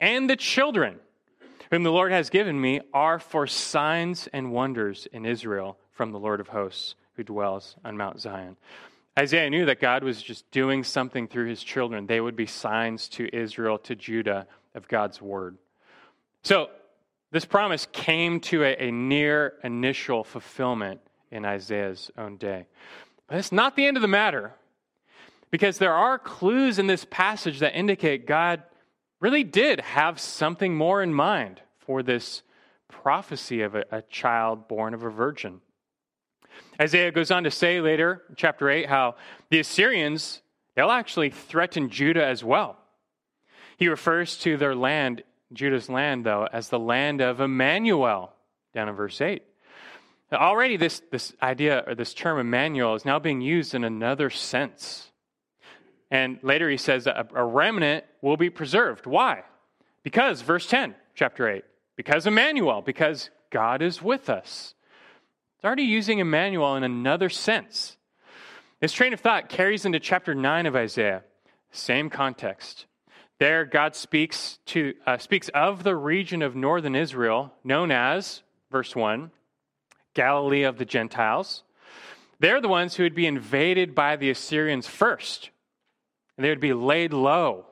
[0.00, 0.98] and the children
[1.72, 6.18] whom the Lord has given me, are for signs and wonders in Israel from the
[6.18, 8.58] Lord of hosts who dwells on Mount Zion.
[9.18, 12.06] Isaiah knew that God was just doing something through his children.
[12.06, 15.56] They would be signs to Israel, to Judah, of God's word.
[16.42, 16.70] So,
[17.30, 21.00] this promise came to a, a near initial fulfillment
[21.30, 22.66] in Isaiah's own day.
[23.26, 24.54] But it's not the end of the matter,
[25.50, 28.62] Because there are clues in this passage that indicate God
[29.20, 32.42] really did have something more in mind for this
[32.88, 35.60] prophecy of a, a child born of a virgin.
[36.80, 39.14] Isaiah goes on to say later, chapter 8, how
[39.48, 40.42] the Assyrians,
[40.74, 42.76] they'll actually threaten Judah as well.
[43.78, 45.22] He refers to their land,
[45.52, 48.32] Judah's land, though, as the land of Immanuel,
[48.74, 49.42] down in verse 8.
[50.32, 55.10] Already, this, this idea or this term Immanuel is now being used in another sense.
[56.10, 59.06] And later he says a, a remnant will be preserved.
[59.06, 59.42] Why?
[60.02, 61.64] Because, verse 10, chapter 8,
[61.96, 64.74] because Immanuel, because God is with us.
[65.56, 67.96] It's already using Immanuel in another sense.
[68.80, 71.22] This train of thought carries into chapter 9 of Isaiah.
[71.70, 72.86] Same context.
[73.42, 78.94] There, God speaks, to, uh, speaks of the region of northern Israel known as, verse
[78.94, 79.32] 1,
[80.14, 81.64] Galilee of the Gentiles.
[82.38, 85.50] They're the ones who would be invaded by the Assyrians first,
[86.36, 87.66] and they would be laid low,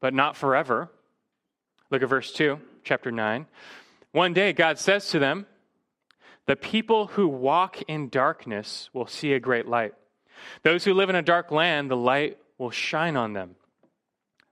[0.00, 0.90] but not forever.
[1.90, 3.46] Look at verse 2, chapter 9.
[4.10, 5.46] One day, God says to them,
[6.46, 9.94] The people who walk in darkness will see a great light.
[10.64, 13.54] Those who live in a dark land, the light will shine on them.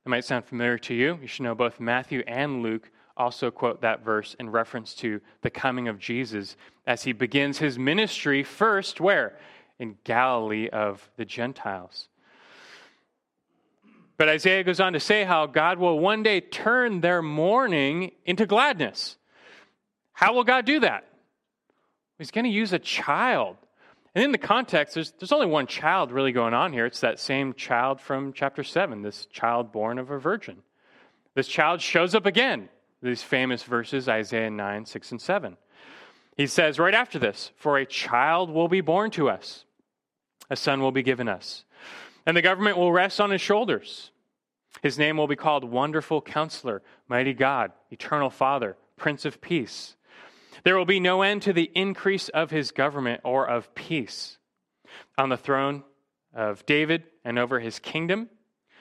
[0.04, 1.18] That might sound familiar to you.
[1.20, 5.50] You should know both Matthew and Luke also quote that verse in reference to the
[5.50, 9.38] coming of Jesus as he begins his ministry first where?
[9.78, 12.08] In Galilee of the Gentiles.
[14.16, 18.46] But Isaiah goes on to say how God will one day turn their mourning into
[18.46, 19.16] gladness.
[20.12, 21.08] How will God do that?
[22.18, 23.56] He's going to use a child.
[24.14, 26.85] And in the context, there's, there's only one child really going on here.
[26.85, 30.62] It's that same child from chapter 7, this child born of a virgin.
[31.35, 32.68] This child shows up again
[33.03, 35.57] these famous verses, Isaiah 9, 6, and 7.
[36.37, 39.64] He says right after this, For a child will be born to us,
[40.51, 41.64] a son will be given us,
[42.27, 44.11] and the government will rest on his shoulders.
[44.83, 49.96] His name will be called Wonderful Counselor, Mighty God, Eternal Father, Prince of Peace.
[50.64, 54.38] There will be no end to the increase of his government or of peace
[55.18, 55.83] on the throne
[56.35, 58.29] of David and over his kingdom,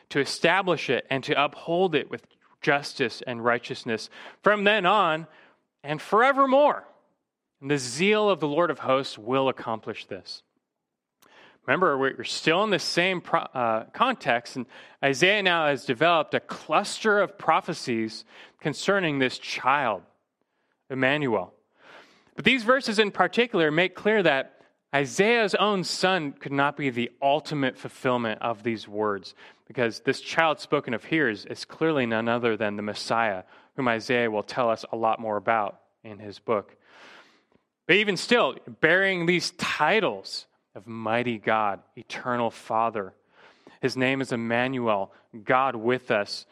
[0.10, 2.26] to establish it and to uphold it with
[2.62, 4.10] justice and righteousness
[4.44, 5.28] from then on
[5.84, 6.86] and forevermore.
[7.62, 10.44] And the zeal of the Lord of hosts will accomplish this.
[11.66, 14.66] Remember, we're still in the same uh, context, and
[15.04, 18.26] Isaiah now has developed a cluster of prophecies
[18.60, 20.02] concerning this child,
[20.90, 21.54] Immanuel.
[22.36, 24.62] But these verses in particular make clear that
[24.94, 30.60] Isaiah's own son could not be the ultimate fulfillment of these words, because this child
[30.60, 33.44] spoken of here is, is, clearly none other than the Messiah,
[33.76, 36.76] whom Isaiah will tell us a lot more about in his book.
[37.88, 43.14] But even still, bearing these titles of mighty God, eternal Father,
[43.82, 45.14] his name is Immanuel,
[45.44, 46.46] God with us,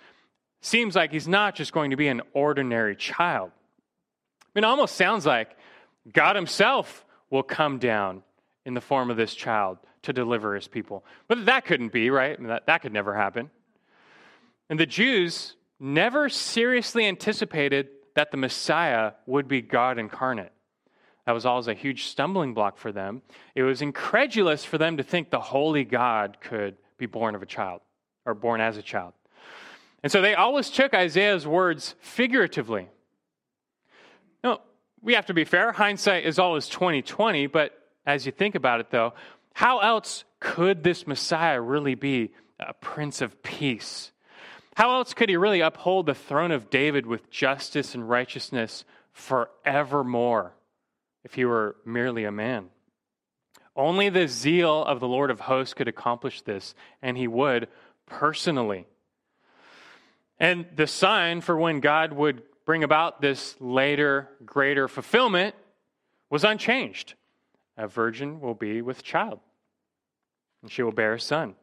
[0.61, 3.51] seems like he's not just going to be an ordinary child.
[4.43, 5.55] I mean, It almost sounds like
[6.13, 8.23] God himself will come down
[8.65, 11.05] in the form of this child to deliver his people.
[11.27, 12.37] But that couldn't be, right?
[12.37, 13.49] I mean, that, that could never happen.
[14.69, 20.51] And the Jews never seriously anticipated that the Messiah would be God incarnate.
[21.25, 23.21] That was always a huge stumbling block for them.
[23.55, 27.45] It was incredulous for them to think the holy God could be born of a
[27.45, 27.81] child
[28.25, 29.13] or born as a child.
[30.01, 32.87] And so they always took Isaiah's words figuratively.
[35.01, 35.71] We have to be fair.
[35.71, 37.71] Hindsight is always 2020, but
[38.05, 39.13] as you think about it, though,
[39.53, 44.11] how else could this Messiah really be a Prince of Peace?
[44.75, 50.53] How else could he really uphold the throne of David with justice and righteousness forevermore
[51.23, 52.69] if he were merely a man?
[53.75, 57.67] Only the zeal of the Lord of hosts could accomplish this, and he would
[58.05, 58.87] personally.
[60.39, 65.55] And the sign for when God would bring about this later, greater fulfillment
[66.29, 67.15] was unchanged
[67.75, 69.39] a virgin will be with child,
[70.61, 71.55] and she will bear a son.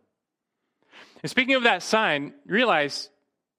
[1.23, 3.09] And speaking of that sign, realize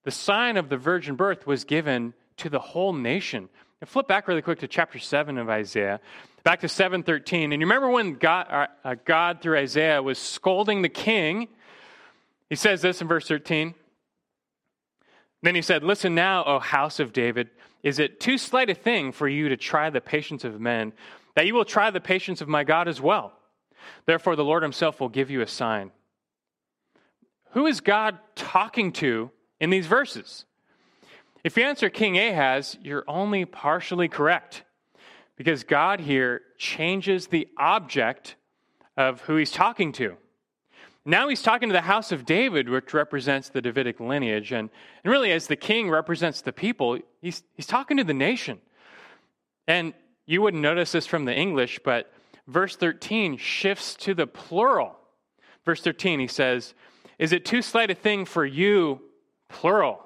[0.03, 3.47] the sign of the virgin birth was given to the whole nation.
[3.79, 6.01] And flip back really quick to chapter 7 of Isaiah,
[6.43, 7.53] back to 713.
[7.53, 11.47] And you remember when God, uh, God through Isaiah was scolding the king?
[12.49, 13.73] He says this in verse 13.
[15.43, 17.49] Then he said, Listen now, O house of David,
[17.83, 20.93] is it too slight a thing for you to try the patience of men
[21.35, 23.31] that you will try the patience of my God as well.
[24.07, 25.91] Therefore, the Lord himself will give you a sign.
[27.51, 29.29] Who is God talking to
[29.59, 30.45] in these verses?
[31.43, 34.63] If you answer King Ahaz, you're only partially correct
[35.35, 38.35] because God here changes the object
[38.97, 40.17] of who he's talking to.
[41.09, 44.51] Now he's talking to the house of David, which represents the Davidic lineage.
[44.51, 44.69] And,
[45.05, 48.59] and really, as the king represents the people, he's, he's talking to the nation.
[49.69, 49.93] And
[50.25, 52.11] you wouldn't notice this from the English, but
[52.45, 54.97] verse 13 shifts to the plural.
[55.63, 56.73] Verse 13, he says,
[57.17, 58.99] Is it too slight a thing for you,
[59.47, 60.05] plural,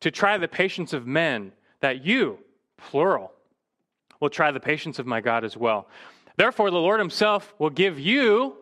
[0.00, 2.40] to try the patience of men, that you,
[2.76, 3.32] plural,
[4.20, 5.88] will try the patience of my God as well?
[6.36, 8.58] Therefore, the Lord himself will give you,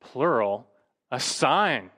[0.00, 0.68] plural,
[1.10, 1.90] a sign.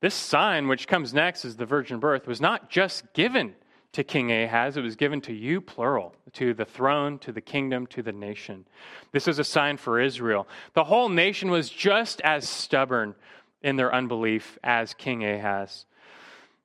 [0.00, 3.54] This sign, which comes next as the virgin birth, was not just given
[3.92, 7.86] to King Ahaz, it was given to you, plural, to the throne, to the kingdom,
[7.88, 8.64] to the nation.
[9.10, 10.46] This was a sign for Israel.
[10.74, 13.16] The whole nation was just as stubborn
[13.62, 15.86] in their unbelief as King Ahaz.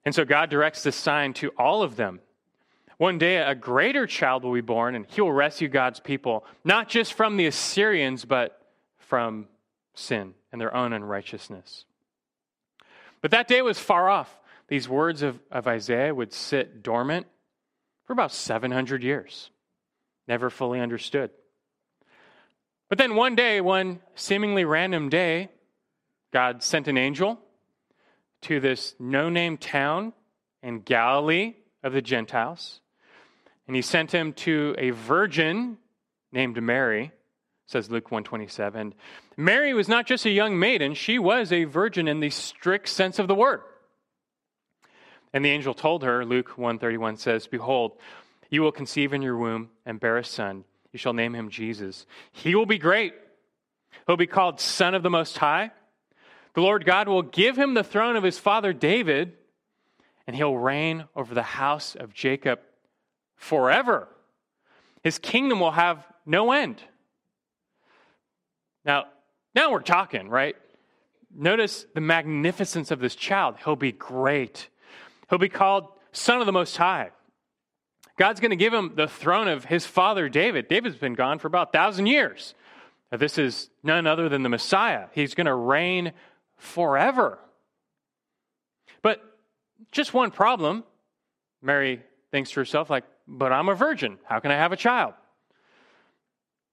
[0.05, 2.19] And so God directs this sign to all of them.
[2.97, 6.87] One day, a greater child will be born, and he will rescue God's people, not
[6.87, 8.61] just from the Assyrians, but
[8.99, 9.47] from
[9.95, 11.85] sin and their own unrighteousness.
[13.21, 14.39] But that day was far off.
[14.67, 17.27] These words of, of Isaiah would sit dormant
[18.05, 19.49] for about 700 years,
[20.27, 21.31] never fully understood.
[22.89, 25.49] But then one day, one seemingly random day,
[26.31, 27.39] God sent an angel
[28.41, 30.13] to this no name town
[30.61, 32.81] in Galilee of the Gentiles.
[33.67, 35.77] And he sent him to a virgin
[36.31, 37.11] named Mary
[37.67, 38.93] says Luke 127.
[39.37, 43.19] Mary was not just a young maiden, she was a virgin in the strict sense
[43.19, 43.61] of the word.
[45.33, 47.97] And the angel told her, Luke 131 says, Behold,
[48.49, 50.63] you will conceive in your womb and bear a son.
[50.93, 52.05] You shall name him Jesus.
[52.31, 53.13] He will be great.
[54.07, 55.71] He'll be called Son of the Most High.
[56.53, 59.33] The Lord God will give him the throne of his father David,
[60.25, 62.59] and he'll reign over the house of Jacob
[63.35, 64.07] forever.
[65.03, 66.81] His kingdom will have no end.
[68.85, 69.05] Now,
[69.53, 70.55] now we're talking, right?
[71.35, 73.55] Notice the magnificence of this child.
[73.63, 74.69] He'll be great.
[75.29, 77.09] He'll be called Son of the Most High.
[78.17, 80.69] God's going to give him the throne of his father David.
[80.69, 82.53] David's been gone for about a thousand years.
[83.11, 85.07] Now, this is none other than the Messiah.
[85.13, 86.13] He's going to reign
[86.57, 87.39] forever.
[89.01, 89.21] But
[89.91, 90.83] just one problem.
[91.61, 94.17] Mary thinks to herself, like, but I'm a virgin.
[94.23, 95.13] How can I have a child?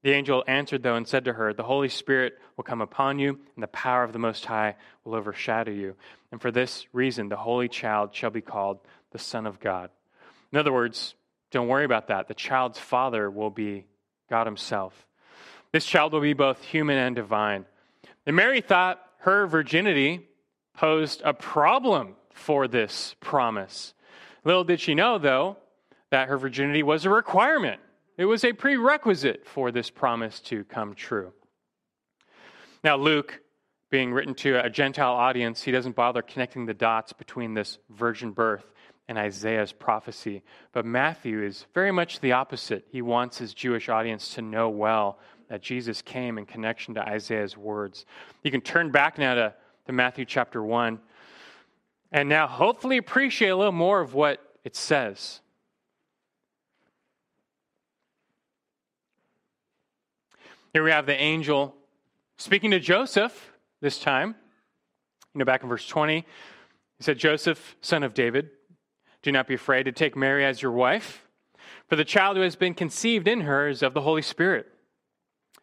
[0.03, 3.39] The angel answered, though, and said to her, The Holy Spirit will come upon you,
[3.55, 4.75] and the power of the Most High
[5.05, 5.95] will overshadow you.
[6.33, 8.81] And for this reason, the Holy Child shall be called
[9.13, 9.91] the Son of God.
[10.51, 11.15] In other words,
[11.53, 12.27] don't worry about that.
[12.27, 13.87] The child's father will be
[14.29, 15.07] God Himself.
[15.71, 17.65] This child will be both human and divine.
[18.27, 20.29] And Mary thought her virginity
[20.75, 23.95] posed a problem for this promise.
[24.45, 25.59] Little did she know, though,
[26.11, 27.81] that her virginity was a requirement
[28.17, 31.33] it was a prerequisite for this promise to come true.
[32.85, 33.41] Now, Luke,
[33.91, 38.33] being written to a Gentile audience, he doesn't bother connecting the dots between this virgin
[38.33, 38.73] birth
[39.09, 40.43] and Isaiah's prophecy.
[40.73, 42.87] But Matthew is very much the opposite.
[42.91, 45.19] He wants his Jewish audience to know well
[45.51, 48.07] that Jesus came in connection to Isaiah's words.
[48.43, 49.55] You can turn back now to,
[49.87, 50.99] to Matthew chapter 1
[52.11, 55.42] and now hopefully appreciate a little more of what it says.
[60.73, 61.75] Here we have the angel
[62.39, 63.53] speaking to Joseph
[63.83, 64.35] this time.
[65.35, 66.25] You know, back in verse 20, he
[66.99, 68.49] said, Joseph, son of David,
[69.23, 71.29] do not be afraid to take Mary as your wife,
[71.89, 74.67] for the child who has been conceived in her is of the Holy Spirit.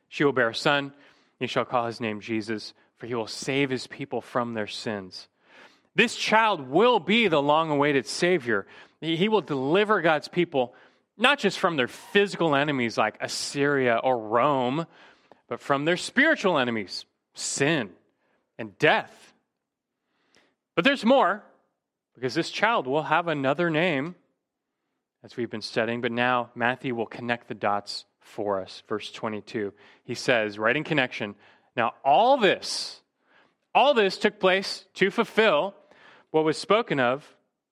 [0.09, 0.93] She will bear a son, and
[1.39, 5.27] you shall call his name Jesus, for he will save his people from their sins.
[5.95, 8.67] This child will be the long awaited Savior.
[9.01, 10.75] He will deliver God's people
[11.19, 14.87] not just from their physical enemies like Assyria or Rome,
[15.47, 17.89] but from their spiritual enemies, sin
[18.57, 19.33] and death.
[20.75, 21.43] But there's more,
[22.15, 24.15] because this child will have another name,
[25.23, 28.83] as we've been studying, but now Matthew will connect the dots for us.
[28.87, 29.73] Verse 22,
[30.05, 31.35] he says, right in connection,
[31.75, 33.01] now all this,
[33.75, 35.75] all this took place to fulfill
[36.31, 37.27] what was spoken of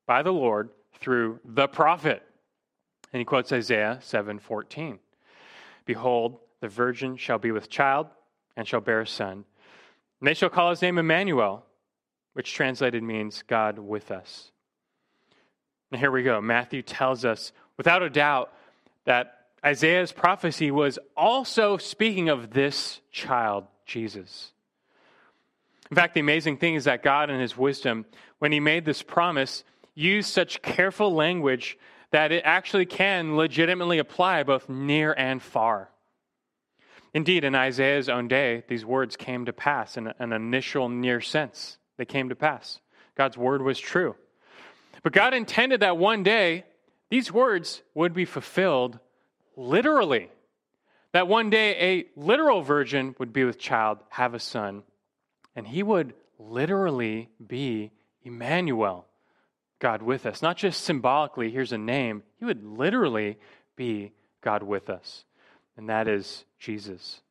[0.06, 0.70] by the Lord
[1.00, 2.24] through the prophet.
[3.14, 5.00] And he quotes Isaiah 7:14.
[5.86, 8.08] Behold, the virgin shall be with child
[8.56, 9.46] and shall bear a son.
[10.20, 11.66] And they shall call his name Immanuel,
[12.34, 14.52] which translated means God with us.
[15.92, 16.42] And here we go.
[16.42, 18.52] Matthew tells us without a doubt
[19.06, 24.52] that Isaiah's prophecy was also speaking of this child, Jesus.
[25.90, 28.06] In fact, the amazing thing is that God, in his wisdom,
[28.40, 29.64] when he made this promise,
[29.96, 31.78] used such careful language
[32.12, 35.90] that it actually can legitimately apply both near and far.
[37.14, 41.78] Indeed, in Isaiah's own day, these words came to pass in an initial near sense.
[41.98, 42.80] They came to pass.
[43.16, 44.16] God's word was true.
[45.04, 46.66] But God intended that one day
[47.10, 49.00] these words would be fulfilled
[49.56, 50.30] literally.
[51.14, 54.84] That one day a literal virgin would be with child, have a son,
[55.56, 57.92] and he would literally be
[58.24, 59.06] Immanuel,
[59.80, 60.42] God with us.
[60.42, 63.38] Not just symbolically, here's a name, he would literally
[63.76, 64.12] be
[64.42, 65.26] God with us.
[65.76, 67.22] And that is Jesus.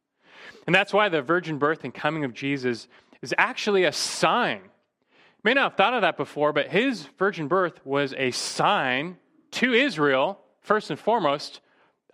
[0.66, 2.88] And that's why the virgin birth and coming of Jesus
[3.22, 4.60] is actually a sign.
[4.62, 9.16] You may not have thought of that before, but his virgin birth was a sign
[9.52, 11.60] to Israel, first and foremost,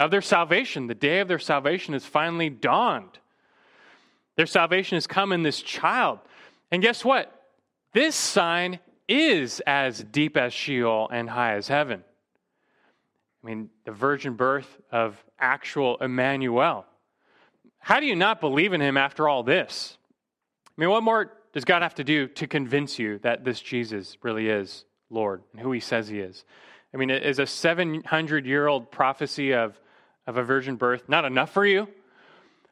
[0.01, 0.87] of their salvation.
[0.87, 3.19] The day of their salvation has finally dawned.
[4.37, 6.21] Their salvation has come in this child.
[6.71, 7.31] And guess what?
[7.93, 8.79] This sign
[9.09, 12.05] is as deep as Sheol and high as heaven.
[13.43, 16.87] I mean, the virgin birth of actual Immanuel.
[17.79, 19.99] How do you not believe in him after all this?
[20.67, 24.17] I mean, what more does God have to do to convince you that this Jesus
[24.23, 26.45] really is Lord and who he says he is?
[26.95, 29.79] I mean, is a 700 year old prophecy of,
[30.27, 31.89] of a virgin birth not enough for you?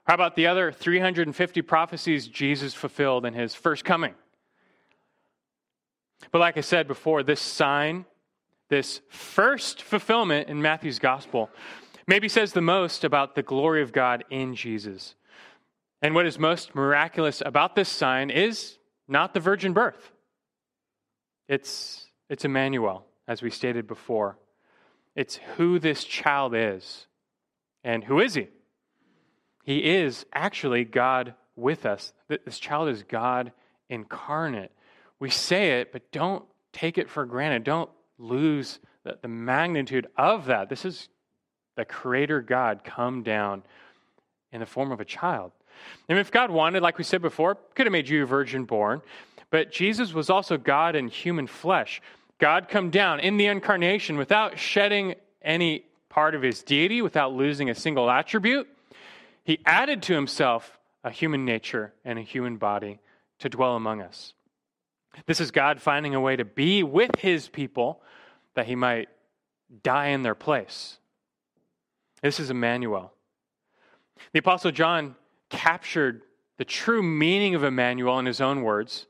[0.04, 4.14] How about the other 350 prophecies Jesus fulfilled in his first coming?
[6.32, 8.04] But like I said before, this sign,
[8.68, 11.50] this first fulfillment in Matthew's gospel,
[12.06, 15.14] maybe says the most about the glory of God in Jesus.
[16.02, 20.12] And what is most miraculous about this sign is not the virgin birth.
[21.48, 24.38] It's, it's Immanuel, as we stated before.
[25.16, 27.06] It's who this child is.
[27.82, 28.48] And who is he?
[29.64, 32.12] He is actually God with us.
[32.28, 33.52] This child is God
[33.88, 34.72] incarnate.
[35.20, 37.64] We say it, but don't take it for granted.
[37.64, 40.68] Don't lose the, the magnitude of that.
[40.68, 41.08] This is
[41.76, 43.62] the Creator God come down
[44.52, 45.52] in the form of a child.
[46.08, 49.02] And if God wanted, like we said before, could have made you a virgin born,
[49.50, 52.02] but Jesus was also God in human flesh.
[52.38, 57.70] God come down in the incarnation without shedding any part of his deity, without losing
[57.70, 58.68] a single attribute.
[59.44, 63.00] He added to himself a human nature and a human body
[63.38, 64.34] to dwell among us.
[65.26, 68.02] This is God finding a way to be with his people
[68.54, 69.08] that he might
[69.82, 70.98] die in their place.
[72.22, 73.12] This is Immanuel.
[74.32, 75.16] The Apostle John
[75.48, 76.22] captured
[76.58, 79.06] the true meaning of Immanuel in his own words.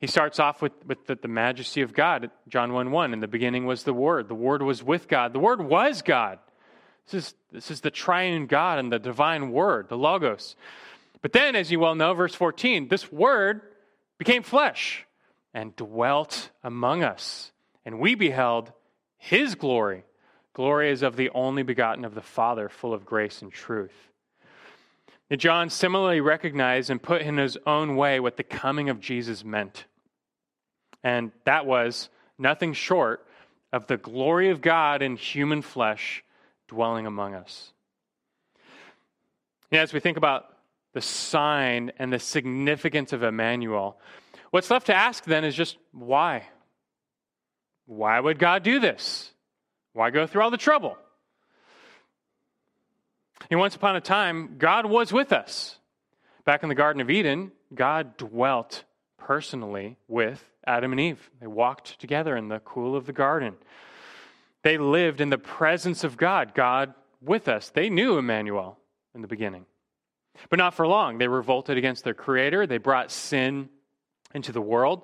[0.00, 3.12] He starts off with, with the, the majesty of God, John 1 1.
[3.12, 4.28] In the beginning was the Word.
[4.28, 5.32] The Word was with God.
[5.32, 6.38] The Word was God.
[7.06, 10.56] This is, this is the triune God and the divine Word, the Logos.
[11.20, 13.62] But then, as you well know, verse 14, this Word
[14.18, 15.06] became flesh
[15.54, 17.52] and dwelt among us.
[17.84, 18.72] And we beheld
[19.18, 20.04] his glory
[20.54, 23.94] Glory is of the only begotten of the Father, full of grace and truth.
[25.34, 29.86] John similarly recognized and put in his own way what the coming of Jesus meant.
[31.02, 33.26] And that was nothing short
[33.72, 36.22] of the glory of God in human flesh
[36.68, 37.72] dwelling among us.
[39.70, 40.54] And as we think about
[40.92, 43.98] the sign and the significance of Immanuel,
[44.52, 46.46] what's left to ask then is just why?
[47.86, 49.32] Why would God do this?
[49.92, 50.96] Why go through all the trouble?
[53.50, 55.76] And once upon a time, God was with us.
[56.44, 58.84] Back in the Garden of Eden, God dwelt
[59.18, 61.30] personally with Adam and Eve.
[61.40, 63.54] They walked together in the cool of the garden.
[64.62, 67.70] They lived in the presence of God, God with us.
[67.70, 68.78] They knew Immanuel
[69.14, 69.66] in the beginning.
[70.48, 71.18] But not for long.
[71.18, 72.66] They revolted against their Creator.
[72.66, 73.68] They brought sin
[74.34, 75.02] into the world.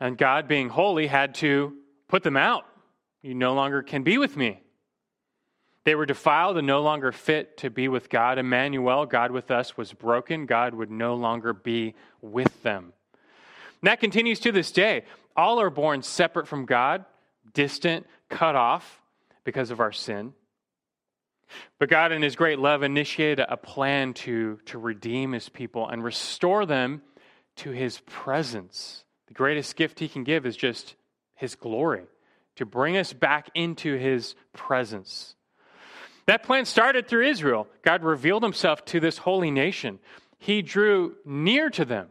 [0.00, 1.74] And God, being holy, had to
[2.08, 2.64] put them out.
[3.22, 4.60] You no longer can be with me.
[5.84, 8.38] They were defiled and no longer fit to be with God.
[8.38, 10.46] Immanuel, God with us, was broken.
[10.46, 12.92] God would no longer be with them.
[13.80, 15.04] And that continues to this day.
[15.36, 17.04] All are born separate from God,
[17.54, 19.00] distant, cut off
[19.44, 20.32] because of our sin.
[21.78, 26.02] But God, in His great love, initiated a plan to, to redeem His people and
[26.02, 27.02] restore them
[27.56, 29.04] to His presence.
[29.26, 30.94] The greatest gift He can give is just
[31.34, 32.06] His glory
[32.56, 35.34] to bring us back into his presence.
[36.26, 37.68] That plan started through Israel.
[37.82, 40.00] God revealed himself to this holy nation.
[40.38, 42.08] He drew near to them.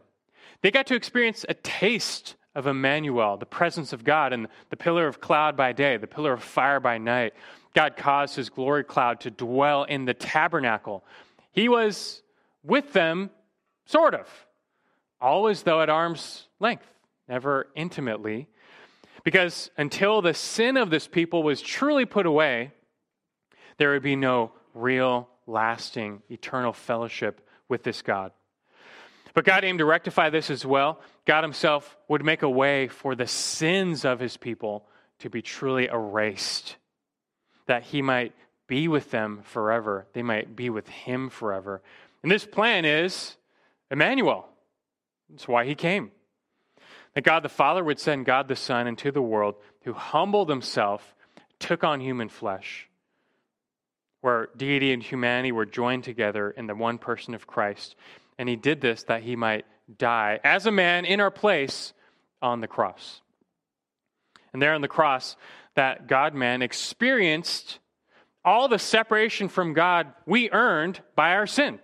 [0.62, 5.06] They got to experience a taste of Immanuel, the presence of God, and the pillar
[5.06, 7.34] of cloud by day, the pillar of fire by night.
[7.74, 11.04] God caused his glory cloud to dwell in the tabernacle.
[11.52, 12.22] He was
[12.64, 13.30] with them,
[13.84, 14.45] sort of,
[15.20, 16.86] always though at arm's length,
[17.28, 18.48] never intimately.
[19.24, 22.72] Because until the sin of this people was truly put away,
[23.78, 28.32] there would be no real, lasting, eternal fellowship with this God.
[29.34, 31.00] But God aimed to rectify this as well.
[31.26, 34.86] God Himself would make a way for the sins of His people
[35.18, 36.76] to be truly erased,
[37.66, 38.32] that He might
[38.66, 40.06] be with them forever.
[40.12, 41.82] They might be with Him forever.
[42.22, 43.36] And this plan is
[43.90, 44.48] Immanuel.
[45.30, 46.10] That's why He came.
[47.14, 51.14] That God the Father would send God the Son into the world who humbled Himself,
[51.58, 52.88] took on human flesh
[54.26, 57.94] where deity and humanity were joined together in the one person of Christ.
[58.38, 59.66] And he did this that he might
[59.98, 61.92] die as a man in our place
[62.42, 63.20] on the cross.
[64.52, 65.36] And there on the cross,
[65.76, 67.78] that God man experienced
[68.44, 71.78] all the separation from God we earned by our sin.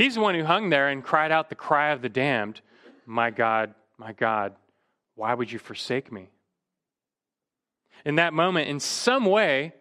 [0.00, 2.62] He's the one who hung there and cried out the cry of the damned
[3.04, 4.54] My God, my God,
[5.14, 6.30] why would you forsake me?
[8.06, 9.74] In that moment, in some way,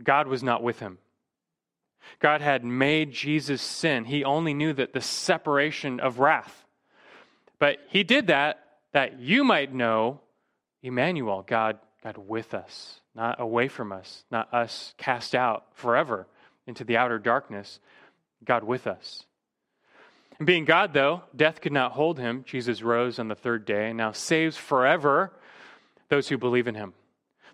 [0.00, 0.98] God was not with him.
[2.20, 4.04] God had made Jesus sin.
[4.04, 6.64] He only knew that the separation of wrath.
[7.58, 8.60] But he did that
[8.92, 10.20] that you might know
[10.84, 16.28] Immanuel, God, God with us, not away from us, not us cast out forever
[16.68, 17.80] into the outer darkness,
[18.44, 19.24] God with us.
[20.38, 22.44] And being God, though, death could not hold him.
[22.46, 25.32] Jesus rose on the third day and now saves forever
[26.08, 26.92] those who believe in him,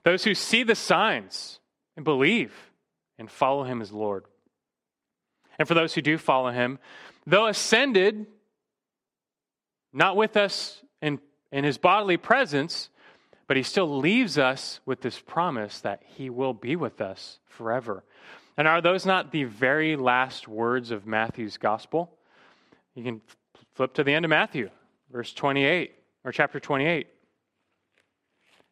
[0.03, 1.61] those who see the signs
[1.97, 2.53] and believe
[3.18, 4.24] and follow him as Lord.
[5.59, 6.78] And for those who do follow him,
[7.26, 8.26] though ascended,
[9.93, 11.20] not with us in,
[11.53, 12.91] in his bodily presence,
[13.47, 18.03] but he still leaves us with this promise that he will be with us forever.
[18.57, 22.11] And are those not the very last words of Matthew's gospel?
[22.94, 23.20] You can
[23.74, 24.70] flip to the end of Matthew,
[25.11, 25.94] verse 28,
[26.24, 27.07] or chapter 28.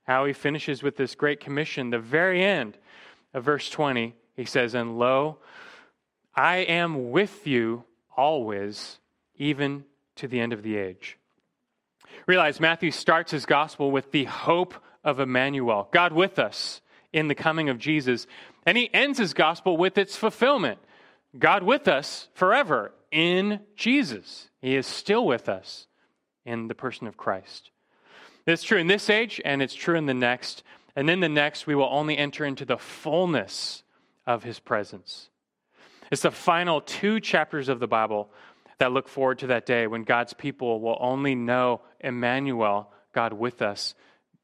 [0.05, 2.76] How he finishes with this great commission, the very end
[3.33, 5.39] of verse 20, he says, And lo,
[6.35, 7.85] I am with you
[8.16, 8.99] always,
[9.37, 9.85] even
[10.16, 11.16] to the end of the age.
[12.26, 14.74] Realize Matthew starts his gospel with the hope
[15.05, 16.81] of Immanuel, God with us
[17.12, 18.26] in the coming of Jesus.
[18.67, 20.79] And he ends his gospel with its fulfillment
[21.39, 24.51] God with us forever in Jesus.
[24.61, 25.87] He is still with us
[26.45, 27.71] in the person of Christ.
[28.47, 30.65] It's true in this age, and it's true in the next.
[30.97, 33.85] And in the next, we will only enter into the fullness
[34.27, 35.29] of his presence.
[36.11, 38.31] It's the final two chapters of the Bible
[38.79, 43.63] that look forward to that day when God's people will only know Immanuel, God with
[43.63, 43.95] us,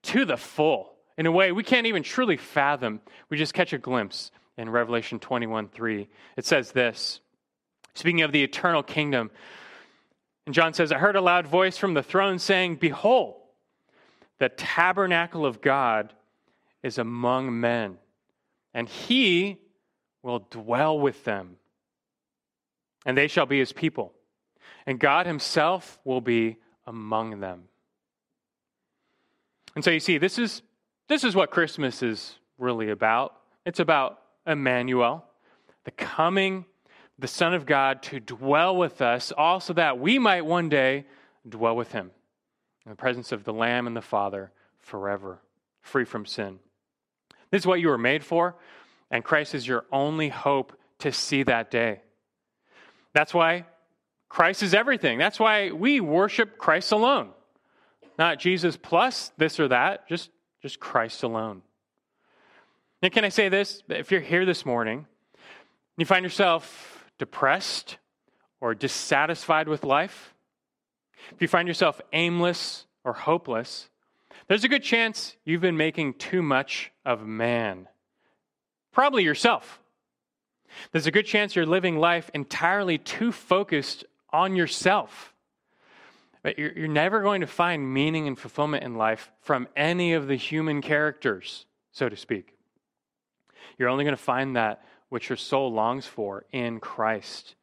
[0.02, 0.95] to the full.
[1.18, 3.00] In a way we can't even truly fathom.
[3.30, 6.08] We just catch a glimpse in Revelation 21 3.
[6.36, 7.20] It says this
[7.94, 9.30] speaking of the eternal kingdom.
[10.44, 13.36] And John says, I heard a loud voice from the throne saying, Behold,
[14.38, 16.12] the tabernacle of God
[16.82, 17.98] is among men,
[18.72, 19.58] and he
[20.22, 21.56] will dwell with them,
[23.04, 24.12] and they shall be his people,
[24.86, 27.64] and God himself will be among them.
[29.74, 30.62] And so you see, this is,
[31.08, 33.34] this is what Christmas is really about.
[33.64, 35.24] It's about Immanuel,
[35.84, 36.64] the coming,
[37.18, 41.06] the Son of God to dwell with us, also that we might one day
[41.48, 42.10] dwell with him
[42.84, 45.40] in the presence of the Lamb and the Father forever,
[45.80, 46.58] free from sin.
[47.50, 48.56] This is what you were made for,
[49.10, 52.00] and Christ is your only hope to see that day.
[53.12, 53.66] That's why
[54.28, 55.18] Christ is everything.
[55.18, 57.30] That's why we worship Christ alone.
[58.18, 60.30] Not Jesus plus this or that, just,
[60.66, 61.62] just Christ alone.
[63.00, 63.84] And can I say this?
[63.88, 65.06] If you're here this morning, and
[65.96, 67.98] you find yourself depressed
[68.60, 70.34] or dissatisfied with life,
[71.30, 73.90] if you find yourself aimless or hopeless,
[74.48, 77.86] there's a good chance you've been making too much of man.
[78.90, 79.78] Probably yourself.
[80.90, 85.32] There's a good chance you're living life entirely too focused on yourself.
[86.46, 90.28] But you're, you're never going to find meaning and fulfillment in life from any of
[90.28, 92.54] the human characters, so to speak.
[93.76, 97.56] You're only going to find that which your soul longs for in Christ.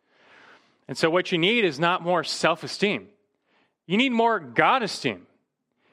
[0.89, 3.07] And so, what you need is not more self esteem,
[3.87, 5.27] you need more God esteem.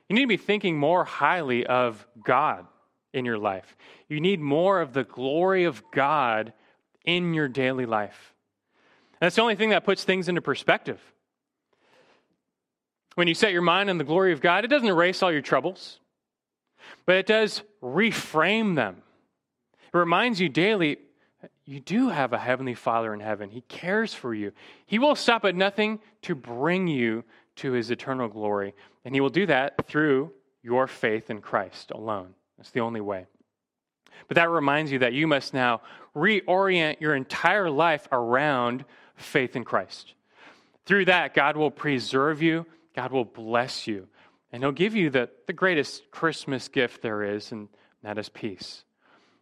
[0.09, 2.67] You need to be thinking more highly of God
[3.13, 3.77] in your life.
[4.09, 6.53] You need more of the glory of God
[7.05, 8.35] in your daily life.
[9.13, 11.01] And that's the only thing that puts things into perspective.
[13.21, 15.43] When you set your mind on the glory of God, it doesn't erase all your
[15.43, 16.01] troubles,
[17.05, 19.03] but it does reframe them.
[19.93, 20.97] It reminds you daily
[21.67, 23.51] you do have a heavenly Father in heaven.
[23.51, 24.53] He cares for you.
[24.87, 27.23] He will stop at nothing to bring you
[27.57, 28.73] to his eternal glory.
[29.05, 32.33] And he will do that through your faith in Christ alone.
[32.57, 33.27] That's the only way.
[34.29, 35.83] But that reminds you that you must now
[36.17, 40.15] reorient your entire life around faith in Christ.
[40.87, 42.65] Through that, God will preserve you,
[42.95, 44.09] God will bless you,
[44.53, 47.69] and He'll give you the, the greatest Christmas gift there is, and
[48.03, 48.85] that is peace.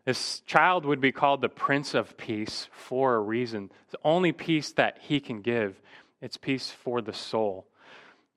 [0.05, 3.71] This child would be called the Prince of Peace for a reason.
[3.91, 5.81] The only peace that He can give,
[6.23, 7.67] it's peace for the soul.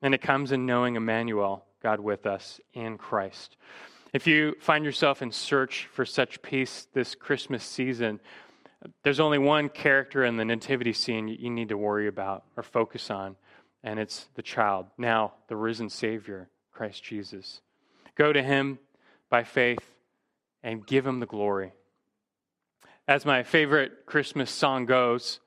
[0.01, 3.55] And it comes in knowing Immanuel, God with us in Christ.
[4.13, 8.19] If you find yourself in search for such peace this Christmas season,
[9.03, 13.09] there's only one character in the nativity scene you need to worry about or focus
[13.09, 13.35] on,
[13.83, 17.61] and it's the child, now the risen Savior, Christ Jesus.
[18.15, 18.79] Go to him
[19.29, 19.83] by faith
[20.63, 21.73] and give him the glory.
[23.07, 25.39] As my favorite Christmas song goes,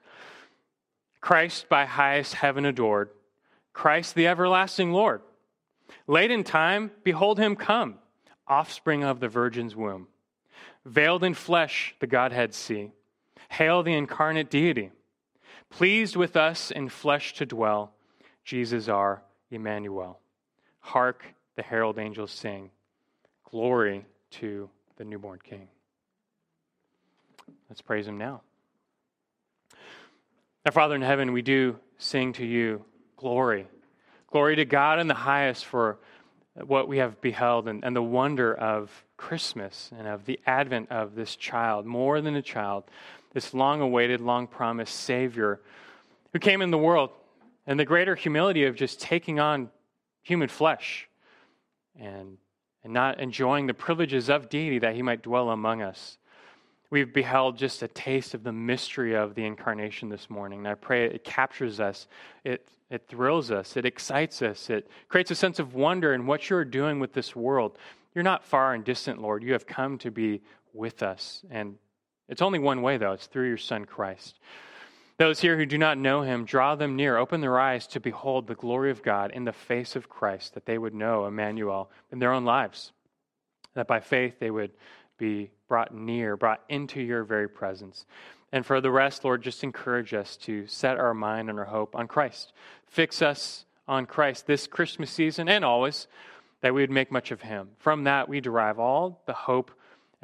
[1.20, 3.10] Christ by highest heaven adored,
[3.72, 5.22] Christ the everlasting Lord.
[6.06, 7.98] Late in time, behold him come,
[8.46, 10.08] offspring of the Virgin's womb.
[10.84, 12.92] Veiled in flesh, the Godhead see.
[13.48, 14.90] Hail the incarnate deity.
[15.70, 17.94] Pleased with us in flesh to dwell,
[18.44, 20.18] Jesus our Emmanuel.
[20.80, 21.24] Hark
[21.56, 22.70] the herald angels sing.
[23.50, 25.68] Glory to the newborn King.
[27.68, 28.42] Let's praise him now.
[30.64, 32.84] Now, Father in heaven, we do sing to you
[33.16, 33.66] glory.
[34.30, 35.98] Glory to God in the highest for
[36.66, 41.14] what we have beheld and, and the wonder of Christmas and of the advent of
[41.14, 42.84] this child, more than a child,
[43.32, 45.60] this long awaited, long promised Savior
[46.32, 47.10] who came in the world,
[47.66, 49.70] and the greater humility of just taking on
[50.22, 51.08] human flesh
[51.98, 52.38] and,
[52.82, 56.18] and not enjoying the privileges of deity that he might dwell among us.
[56.90, 60.60] We've beheld just a taste of the mystery of the incarnation this morning.
[60.60, 62.06] And I pray it captures us,
[62.44, 66.48] it, it thrills us, it excites us, it creates a sense of wonder in what
[66.48, 67.78] you're doing with this world.
[68.14, 69.42] You're not far and distant, Lord.
[69.42, 70.42] You have come to be
[70.72, 71.42] with us.
[71.50, 71.76] And
[72.28, 74.38] it's only one way, though it's through your Son, Christ.
[75.16, 78.46] Those here who do not know him, draw them near, open their eyes to behold
[78.46, 82.18] the glory of God in the face of Christ, that they would know Immanuel in
[82.18, 82.92] their own lives,
[83.74, 84.72] that by faith they would
[85.16, 88.06] be brought near, brought into your very presence.
[88.50, 91.94] And for the rest, Lord, just encourage us to set our mind and our hope
[91.94, 92.52] on Christ.
[92.86, 96.08] Fix us on Christ this Christmas season and always,
[96.60, 97.68] that we would make much of him.
[97.78, 99.70] From that, we derive all the hope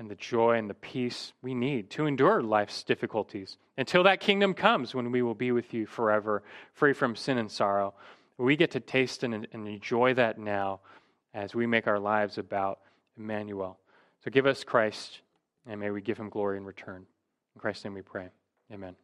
[0.00, 4.54] and the joy and the peace we need to endure life's difficulties until that kingdom
[4.54, 6.42] comes when we will be with you forever,
[6.72, 7.92] free from sin and sorrow.
[8.38, 10.80] We get to taste and, and enjoy that now
[11.34, 12.80] as we make our lives about
[13.18, 13.78] Immanuel.
[14.24, 15.20] So give us Christ,
[15.66, 17.04] and may we give him glory in return.
[17.54, 18.30] In Christ's name we pray.
[18.72, 18.96] Amen.